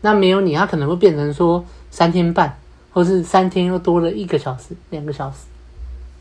[0.00, 2.56] 那没有你，他可能会变成说三天半，
[2.94, 5.38] 或是三天又多了一个小时、两个小时。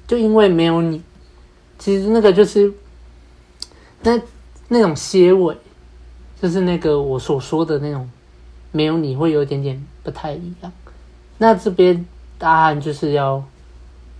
[0.05, 1.01] 就因为没有你，
[1.77, 2.73] 其实那个就是
[4.01, 4.19] 那
[4.67, 5.55] 那种些微，
[6.41, 8.09] 就是那个我所说的那种
[8.71, 10.71] 没有你会有一点点不太一样。
[11.37, 12.05] 那这边。
[12.41, 13.43] 答案就是要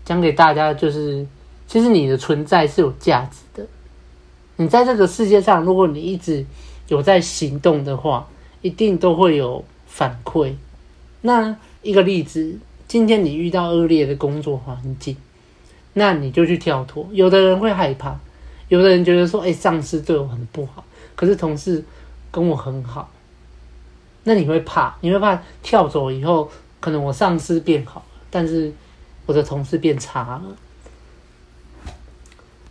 [0.04, 1.26] 讲给大家，就是
[1.66, 3.66] 其实你的存在是有价值的。
[4.58, 6.46] 你在这个世界上，如果你一直
[6.90, 8.28] 有在行动的话，
[8.62, 10.54] 一定都会有反馈。
[11.22, 12.60] 那一个例子，
[12.90, 15.16] 今天你遇到恶劣的工作环境，
[15.94, 17.08] 那你就去跳脱。
[17.14, 18.20] 有的人会害怕，
[18.68, 20.84] 有的人觉得说：“哎，上司对我很不好，
[21.16, 21.82] 可是同事
[22.32, 23.10] 跟我很好。”
[24.24, 28.06] 那你会怕，你会怕跳走以后，可能我上司变好。
[28.30, 28.72] 但是
[29.26, 30.44] 我的同事变差了，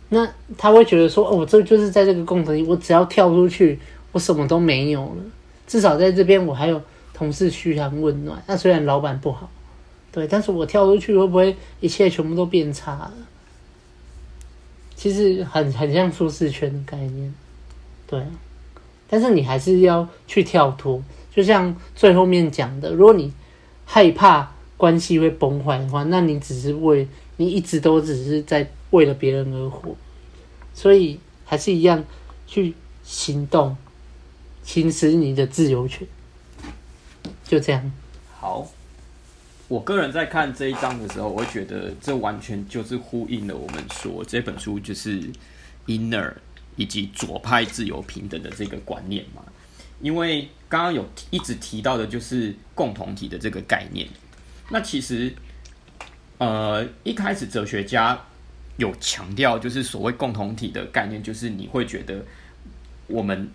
[0.07, 0.25] 那
[0.57, 3.77] 他会觉得说：“哦，我这就是在这个共同体，我只要跳出去，
[4.13, 5.23] 我什么都没有了。
[5.67, 6.81] 至少在这边，我还有
[7.13, 8.41] 同事嘘寒问暖。
[8.47, 9.49] 那虽然老板不好，
[10.13, 13.13] 对，但是我跳出去会不会一切全部都变差了？
[14.95, 17.33] 其实很很像舒适圈的概念，
[18.07, 18.23] 对。
[19.09, 21.01] 但是你还是要去跳脱，
[21.33, 23.33] 就像最后面讲的，如果你
[23.85, 24.51] 害怕。
[24.79, 27.05] 关系会崩坏的话，那你只是为
[27.35, 29.93] 你一直都只是在为了别人而活，
[30.73, 32.01] 所以还是一样
[32.47, 33.75] 去行动，
[34.63, 36.07] 行使你的自由权，
[37.43, 37.91] 就这样。
[38.39, 38.71] 好，
[39.67, 45.21] 我个人在看这一章的时候，我觉得这完全就是呼应了我们说这本书就是
[45.87, 46.31] inner
[46.79, 49.43] 以及左派自由平等的这个观念嘛，
[49.99, 54.07] 因为刚刚有一直提到的就是共同体的这个概念。
[54.69, 55.33] 那其实，
[56.37, 58.17] 呃，一开始哲学家
[58.77, 62.23] 有强调，就是所谓共同体的概念，就是你会觉得
[63.07, 63.51] 我们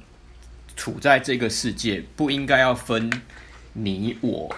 [0.76, 3.10] 处在这个世界不应该要分
[3.72, 4.54] 你我，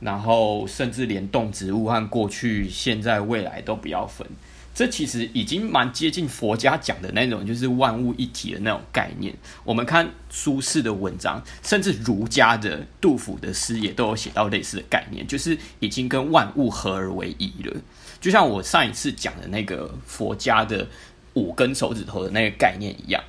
[0.00, 4.26] 然后甚至连动植物和过去、现在、未来都不要分。
[4.74, 9.34] 这其实已经蛮接近佛家讲的那种，就是万物一体的那种概念。
[9.64, 17.76] 我们看苏轼的文章，甚至儒家的杜甫的诗也都有写到类似的概念，就是已经跟万物合而为一了。
[18.18, 20.88] 就像我上一次讲的那个佛家的
[21.34, 23.22] 五根手指头的那个概念一样，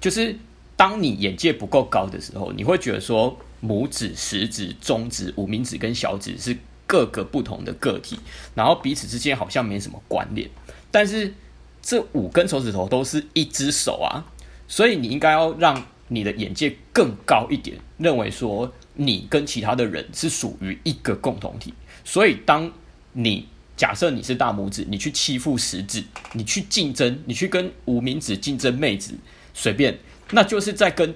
[0.00, 0.34] 就是
[0.74, 8.18] 当你眼界不够高的时候，你会觉得说拇指、食指、中指、无名指跟小指是各个不同的个体，
[8.54, 10.48] 然后彼此之间好像没什么关联。
[10.90, 11.34] 但是
[11.82, 14.24] 这五根手指头都是一只手啊，
[14.66, 21.74] 所以你应该要让你的眼界更高一点，认为说你跟其他的人是属于一个共同体。
[22.04, 22.72] 所以当
[23.12, 29.14] 你假设你是大拇指，你去欺负食指，你去竞争，你去跟无名指竞争妹子，
[29.52, 29.98] 随便，
[30.30, 31.14] 那就是在跟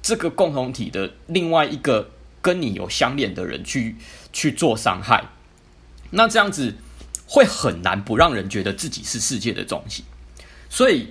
[0.00, 3.96] 这个共同体的另外一个跟你有相连的人去
[4.32, 5.24] 去做伤害。
[6.10, 6.76] 那这样子。
[7.32, 10.04] 会很难不让人觉得自己是世界的中心，
[10.68, 11.08] 所以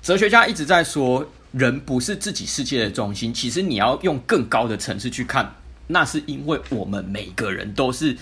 [0.00, 5.56] 哲学家一直在说，人不是自己世界的中心，其实你要用更高的层次去看，
[5.88, 8.16] 那是因为我们每个人都是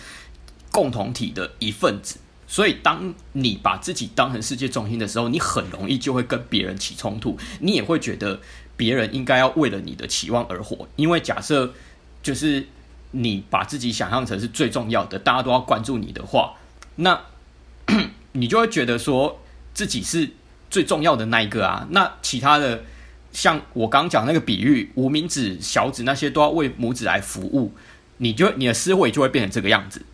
[0.72, 2.16] 共同体的一份子。
[2.46, 8.40] 所以，当你把自己当成世界中心的时候，你很容易就会跟别人起冲突，你也会觉得
[8.78, 10.88] 别人应该要为了你的期望而活。
[10.96, 11.74] 因为假设
[12.22, 12.66] 就是
[13.10, 16.54] 你把自己想象成是最重要的，大家都要关注你的话，
[16.96, 17.20] 那
[18.32, 19.40] 你就会觉得说
[19.72, 20.30] 自己是
[20.70, 21.86] 最重要的那一个啊。
[21.90, 22.84] 那其他的，
[23.32, 27.72] 像我刚刚讲那个比喻，无名指、小指那些都要为拇指来服务，
[28.18, 30.04] 你就你的思维就会变成这个样子。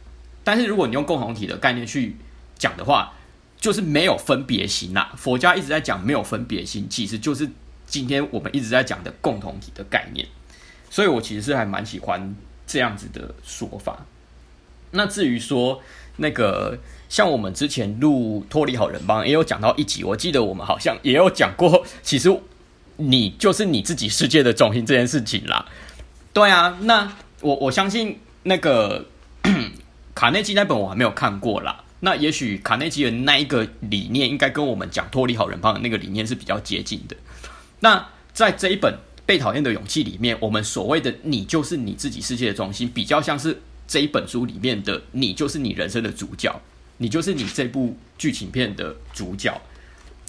[0.43, 2.17] 但是如果你用共同体的概念去
[2.59, 3.13] 讲的话，
[3.61, 5.09] 就是没有分别心呐。
[5.17, 7.49] 佛家一直在讲没有分别心，其实就是
[7.87, 10.27] 今天我们一直在讲的共同体的概念。
[10.89, 12.35] 所以我其实是还蛮喜欢
[12.67, 14.07] 这样子的说法。
[14.93, 15.81] 那至于说
[16.21, 22.35] 那个像我们之前录脱离好人帮也有讲到一集，我记得我们好像也有讲过，其实
[22.97, 25.67] 你就是你自己世界的中心这件事情啦。
[26.33, 29.07] 对啊，那我我相信那个。
[30.13, 37.17] 卡内基那本我还没有看过啦，那也许卡内基的那一个理念应该跟我们讲脱离好人帮的那个理念是比较接近的。
[37.79, 46.61] 那在这一本被讨厌的勇气里面，我们所谓的你就是你自己世界的中心，比较像是这一本书里面的你就是你人生的主角，
[46.99, 49.61] 你就是你这部剧情片的主角，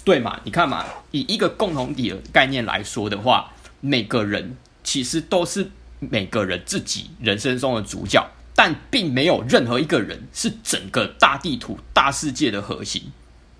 [0.04, 0.40] 对吗？
[0.42, 8.28] 你看嘛，以一个共同体的概念来说的话，每个人其实都是每个人自己人生中的主角。
[8.54, 13.02] 但并没有任何一个人是整个大地图、大世界的核心，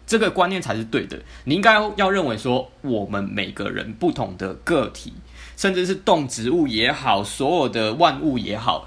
[0.06, 1.18] 这个观念才是对的。
[1.44, 5.14] 你应该要认为说，我们每个人不同的个体，
[5.56, 8.84] 甚至是动植物也好，所有的万物也好，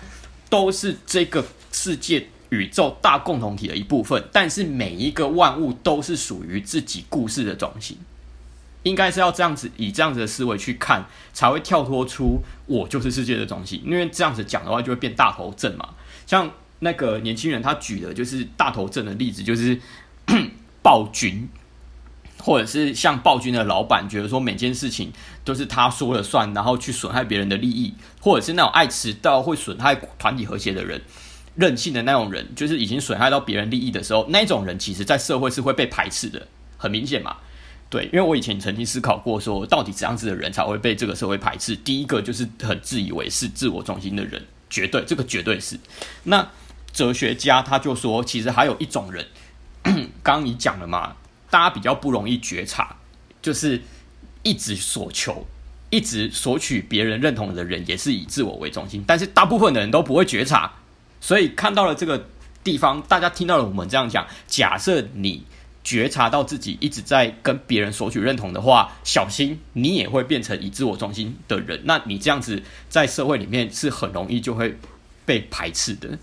[0.49, 4.23] 都是这个世界宇宙大共同体的一部分。
[4.31, 7.97] 但是每一个万物都是属于自己故事的中心。
[8.83, 13.81] 应该是要这样子，以这样子的思维去看，才会跳脱出我就是世界的中心。
[13.83, 15.89] 因为这样子讲的话，就会变大头症嘛。
[16.27, 19.79] 像那个年轻人他举的就是大头症的例子，就是
[20.83, 21.49] 暴君，
[22.45, 25.11] 或者是像暴君的老板，觉得说每件事情
[25.43, 27.91] 都是他说了算，然后去损害别人的利益，
[28.21, 31.01] 或者是那种爱迟到会损害团体和谐的人，
[31.55, 37.35] 任性的那种人，就是已经损害到别人利益的时候，那种人其实在社会是会被排斥的，很明显嘛。
[37.89, 41.75] 对，因为我以前曾经思考过，说到底怎样子的人才会被这个社会排斥？
[41.75, 44.39] 第一个就是很自以为是、自我中心的人，
[44.69, 45.79] 绝对这个绝对是。
[46.21, 46.47] 那
[46.93, 49.25] 哲学家他就说，其实还有一种人，
[50.21, 51.15] 刚刚你讲了嘛，
[51.55, 52.97] 大家比较不容易觉察，
[53.41, 53.81] 就是
[54.43, 55.47] 一直所求、
[55.89, 60.73] 一直索取别人认同的人，也是以自我为中心，但是大部分的人都不会觉察。
[61.21, 62.27] 所以看到了这个
[62.61, 65.45] 地方，大家听到了我们这样讲，假设你。
[65.85, 71.79] 觉察到自己一直在跟别人索取认同的话，小心你也会变成以自我中心的人。
[71.83, 74.75] 那你这样子在社会里面是很容易就会
[75.27, 76.17] 被排斥的。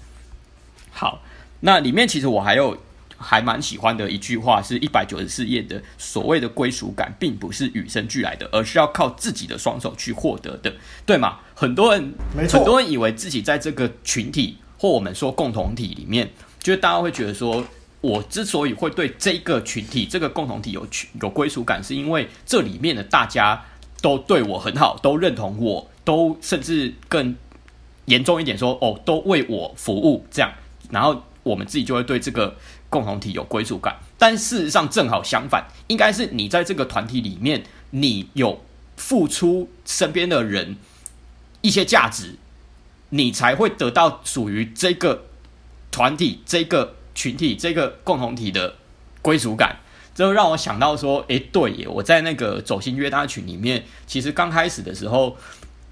[0.91, 1.23] 好，
[1.61, 2.77] 那里面其实我还有
[3.23, 5.81] 还蛮喜欢的一句话，是一百九十四页的。
[5.97, 10.75] 所谓的归属感，并不是与生俱来的，而是要靠自己的双手去获得的，
[11.07, 11.39] 对吗？
[11.55, 17.65] 很多人，没错，很多人以为自己在这个群体或我们说共同体里面，就是大家会觉得说。
[18.03, 23.65] 我之所以会对这个群体、这个共同体有群有归属感，是因为这里面的大家
[24.01, 27.37] 都对我很好，都认同我，都甚至更
[28.07, 30.53] 严重一点说，哦，都为我服务，这样，
[30.91, 32.57] 然后我们自己就会对这个
[32.93, 33.97] 共同体有归属感。
[34.19, 38.63] 但事实上正好相反，应该是你在这个团体里面，你有
[38.97, 40.77] 付出身边的人
[41.63, 42.37] 一些价值，
[43.09, 45.25] 你才会得到属于这个
[45.91, 46.97] 团体这个。
[47.15, 48.77] 群体这个共同体的
[49.21, 49.77] 归属感，
[50.15, 55.37] 这让我想到说，诶，对耶，我在那个走心约大群里面，其实刚开始的时候，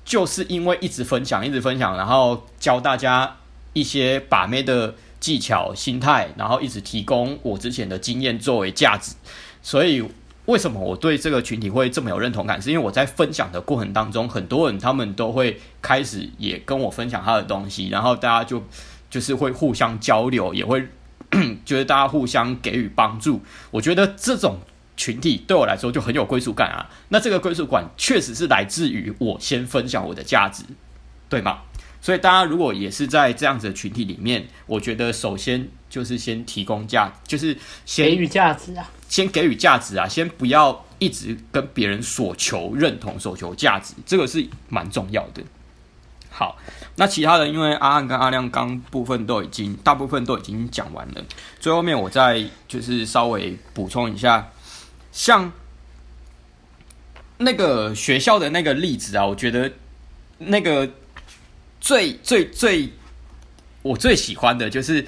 [0.03, 3.37] 就是因为一直分享，一直分享，然后教大家
[3.75, 9.15] 一些把妹的技巧、心态，然后一直提供我之前的经验作为价值。
[9.63, 10.03] 所以，
[10.47, 12.61] 为什么我对这个群体会这么有认同感？
[12.61, 18.65] 是因为我在分享的过程当中，很多人他们都会开始也跟我分享他的东西，然后大家就
[19.09, 20.89] 就是会互相交流，也会。
[21.65, 23.41] 觉得大家互相给予帮助，
[23.71, 24.59] 我觉得这种
[24.97, 26.91] 群体对我来说就很有归属感啊。
[27.11, 30.65] 那这个归属感确实是来自于我先分享我的价值，
[31.29, 31.61] 对吗？
[32.01, 45.43] 所以大家如果也是在这样子的群体里面，我觉得首先就是先提供价，就是先给予价值啊，先给予价值啊，先不要一直跟别人所求认同、所求价值，这个是蛮重要的。
[46.31, 46.59] 好。
[46.97, 51.25] 那其他的，因为阿汉跟阿亮刚部分都已经大部分都已经讲完了，
[51.59, 54.51] 最后面我再就是稍微补充一下，
[55.11, 55.51] 像
[57.39, 59.73] 那个学校的那个例子啊，我觉得
[60.39, 60.91] 那个
[61.81, 62.93] 最最最
[63.83, 65.07] 我最喜欢的就是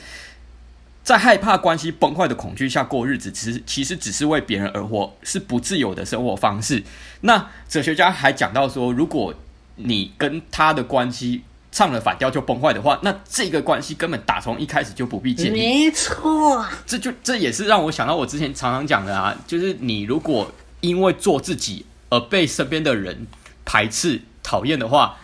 [1.05, 6.83] 在害怕关系崩坏的恐惧下过日子，其实其实只是为别人而活，是不自由的生活方式。
[7.21, 9.35] 那哲学家还讲到说，如果
[9.77, 15.59] 你跟他的关系唱了反调就崩坏的话，那这个关系根本打从一开始就不必建立。
[15.59, 21.87] 没错，这就这也是让我想到我之前常常讲的啊，就是你如果因为做自己。
[22.15, 23.27] 而被身边的人
[23.65, 25.17] 排斥、讨厌的话，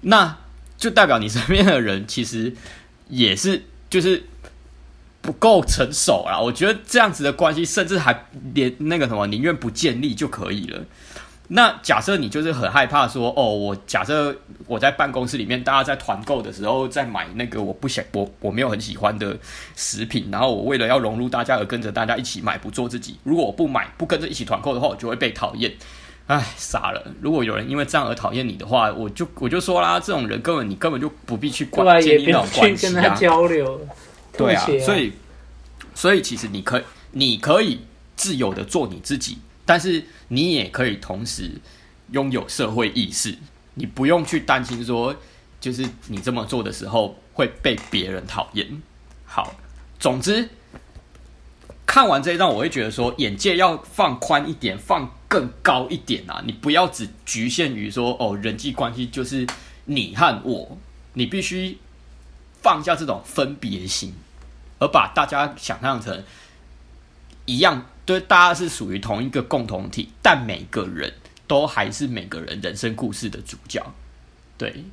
[0.00, 0.38] 那
[0.82, 2.52] 就代表你身边的人其实
[3.08, 4.24] 也是就是
[5.20, 6.40] 不够成熟啦。
[6.40, 10.84] 我觉得这样子的关系，甚至还连那个什么宁愿不建立就可以了。
[11.46, 19.38] 那假设你就是很害怕说，哦，我假设我在办公室里面，大家在团购的时候在买那个我不想我我没有很喜欢的
[19.76, 23.18] 食品，然后我为了要融入大家而跟着大家一起买，不做自己。
[23.22, 25.72] 如果我不买，不跟着一起团购的话，我就会被讨厌。
[26.32, 27.14] 唉，傻了！
[27.20, 33.86] 如果有人因为这样而讨厌你的话，我就我就说啦，这种人根本你根本就不必去管建立那种关系啊，交流。
[34.34, 35.12] 对啊，所以
[35.94, 37.82] 所以其实你可以你可以
[38.16, 41.50] 自由的做你自己，但是你也可以同时
[42.12, 43.36] 拥有社会意识，
[43.74, 45.14] 你不用去担心说，
[45.60, 48.80] 就是你这么做的时候会被别人讨厌。
[49.26, 49.54] 好，
[49.98, 50.48] 总之。
[51.84, 56.42] 看完这一段，我会觉得说，眼界要放宽一点，放更高一点啊！
[56.44, 59.46] 你不要只局限于说，哦，人际关系就是
[59.86, 60.76] 你和我，
[61.14, 61.78] 你必须
[62.60, 64.12] 放下这种分别心，
[64.78, 66.22] 而把大家想象成
[67.46, 71.14] 一样，对，大家是属于同一个共同体，但每个人
[71.46, 73.82] 都还是每个人人生故事的主角。
[74.58, 74.84] 对，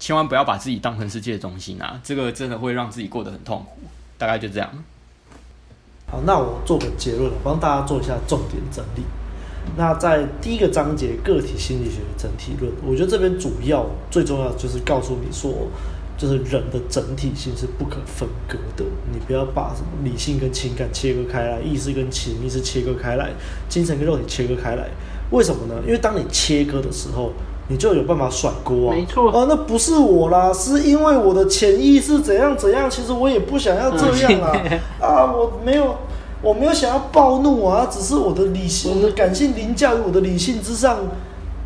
[0.00, 2.00] 千万不要把自己当成世界中心啊！
[2.02, 3.82] 这个真的会让自己过得很痛苦。
[4.18, 4.68] 大概就这样。
[6.10, 9.02] 好，那我做个结论，帮大家做一下重点整理。
[9.76, 15.52] 那在第一个章节个体心理学的整体论，我觉得这边主要最重要就是告诉你说，
[16.16, 18.84] 就是人的整体性是不可分割的。
[19.12, 23.30] 你不要把什么理性跟情感切割开来，意识跟潜意识切割开来，
[23.68, 24.88] 精神跟肉体切割开来。
[25.30, 25.74] 为什么呢？
[25.86, 27.32] 因为当你切割的时候，
[27.66, 28.94] 你就有办法甩锅啊！
[28.94, 32.88] 没错啊，那不是我啦，是因为我的潜意识怎样怎样。
[32.90, 34.52] 其实我也不想要这样啊！
[35.00, 35.96] 啊，我没有，
[36.44, 40.98] 我没有想要暴怒啊，只是我的理性、我的感性凌驾于我的理性之上。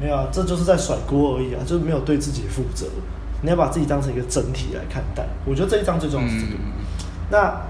[0.01, 2.87] 没有啊，这就是在甩锅而已啊，就是没有对自己负责。
[3.43, 5.27] 你要把自己当成一个整体来看待。
[5.45, 6.53] 我觉得这一章最重要是这个。
[7.31, 7.61] 那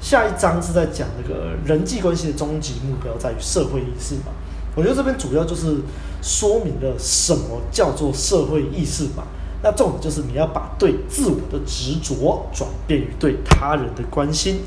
[0.00, 4.32] 下一章是在讲那个人际关系的终极目标在于社会意识嘛？
[4.74, 5.76] 我觉得这边主要就是
[6.20, 9.22] 说明了什么叫做社会意识嘛。
[9.62, 14.60] 那重点就是你要把对自我的执着转变于对他人的关心。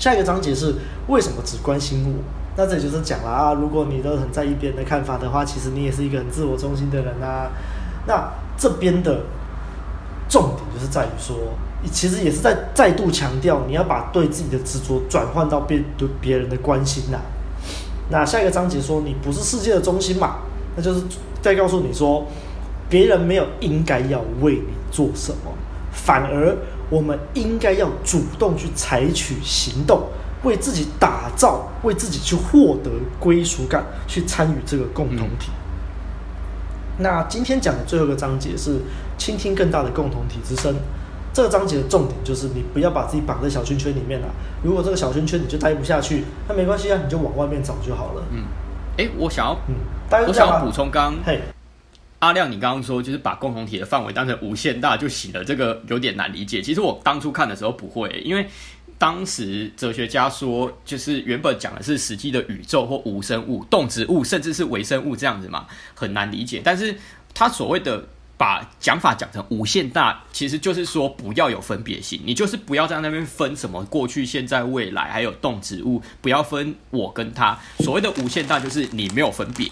[0.00, 0.74] 下一个章节是
[1.08, 2.24] 为什么只关心我？
[2.56, 7.50] 那这里就是讲了啊，如果你都很在意别人的看法的话，其实你也是一个很自我中心的人啊。
[8.06, 9.20] 那这边的
[10.26, 11.36] 重点就是在于说，
[11.92, 17.22] 其实也是在再度强调，你要把对自己的执着转换到别对别人的关心呐、啊。
[18.08, 20.38] 那下一个章节说，你不是世界的中心嘛？
[20.76, 21.02] 那就是
[21.42, 22.26] 在告诉你说，
[22.88, 25.52] 别人没有应该要为你做什么，
[25.92, 26.56] 反而
[26.90, 30.02] 我们应该要主动去采取行动，
[30.42, 35.50] 为自己打造，为自己去获得归属感，去参与这个共同体。
[36.98, 38.80] 嗯、那今天讲的最后一个章节是
[39.16, 40.74] 倾听更大的共同体之声。
[41.32, 44.26] 这个章节的重点就是你不要把自己绑在小圈圈里面了。
[44.64, 48.22] 如果这个小圈圈你就待不下去，那没关系啊，你就往外面找就好了。
[48.32, 48.42] 嗯，
[48.98, 51.40] 哎，我想要，嗯，我想要补充刚，刚嘿，
[52.20, 56.62] 阿亮，你刚刚说就是把共同体的范围当成无限大就行了，这个有点难理解。
[56.62, 58.46] 其实我当初看的时候不会，因为
[58.96, 66.62] 当时哲学家说，就是原本讲的是实际的宇宙或无生物、动植物，甚至是微生物这样子嘛，很难理解。
[66.64, 66.96] 但是
[67.34, 68.06] 他所谓的。
[68.40, 77.58] 把讲法讲成无限大，其实就是说不要有分别心，你就是不要在那边分什么过去、现在、未来，还有动植物，不要分我跟他。
[77.80, 79.68] 所谓的无限大，就是你没有分别，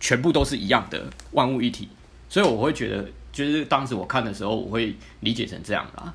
[0.00, 1.88] 全部都是一样的，万物一体。
[2.28, 6.12] 所以我会觉得，就是当时我看的时候，我会理解成这样啦。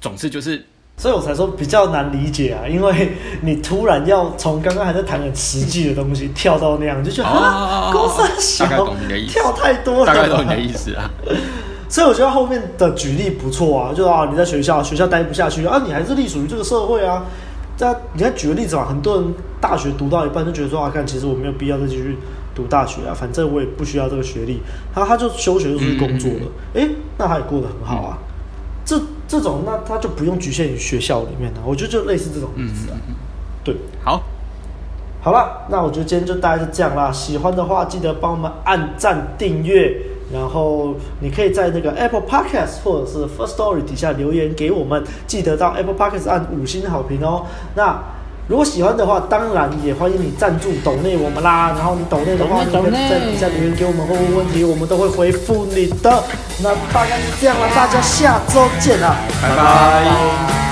[0.00, 0.64] 总之就是。
[0.98, 11.10] 所以我才说比较难理解啊，因为你突然要从刚刚还在谈很实际的东西跳到那样，就觉得啊，公司小，大概懂你的意思，跳太多了，大概懂你的意思啊。
[11.88, 17.24] 所以我觉得后面的举例不错啊，就啊，你在学校学校待不下去啊，你还是隶属于这个社会啊。
[17.76, 22.16] 这你看举个例子嘛，很多人大学读到一半就觉得说啊，看其实我没有必要再继续
[22.54, 24.60] 读大学啊，反正我也不需要这个学历，
[24.94, 26.88] 他他就休学就出去工作了，哎、嗯。
[26.88, 28.18] 嗯嗯欸，那他也过得很好啊。
[28.20, 28.28] 嗯
[28.84, 32.98] 这这种那他就不用局限于学校里面了，我觉得就类似这种例子啊。
[33.08, 33.14] 嗯、
[33.62, 34.20] 对，好，
[35.22, 37.10] 好了，那我觉得今天就大概是这样啦。
[37.12, 39.96] 喜欢的话，记得帮我们按赞、订阅，
[40.32, 47.46] 然后你可以在那个 Apple Podcast 或者是 First Story 底下留言给我们，记得到 Apple Podcast 按五星好评哦。
[47.76, 48.02] 那
[48.52, 51.72] 如果喜欢的话，当然也欢迎你赞助抖内我们啦。
[51.74, 56.22] 然后你抖内的话，你可以在底下留言给我们或问问题，我们都会回复你的。
[56.62, 60.71] 那大概是这样了，大家下周见啦，拜拜。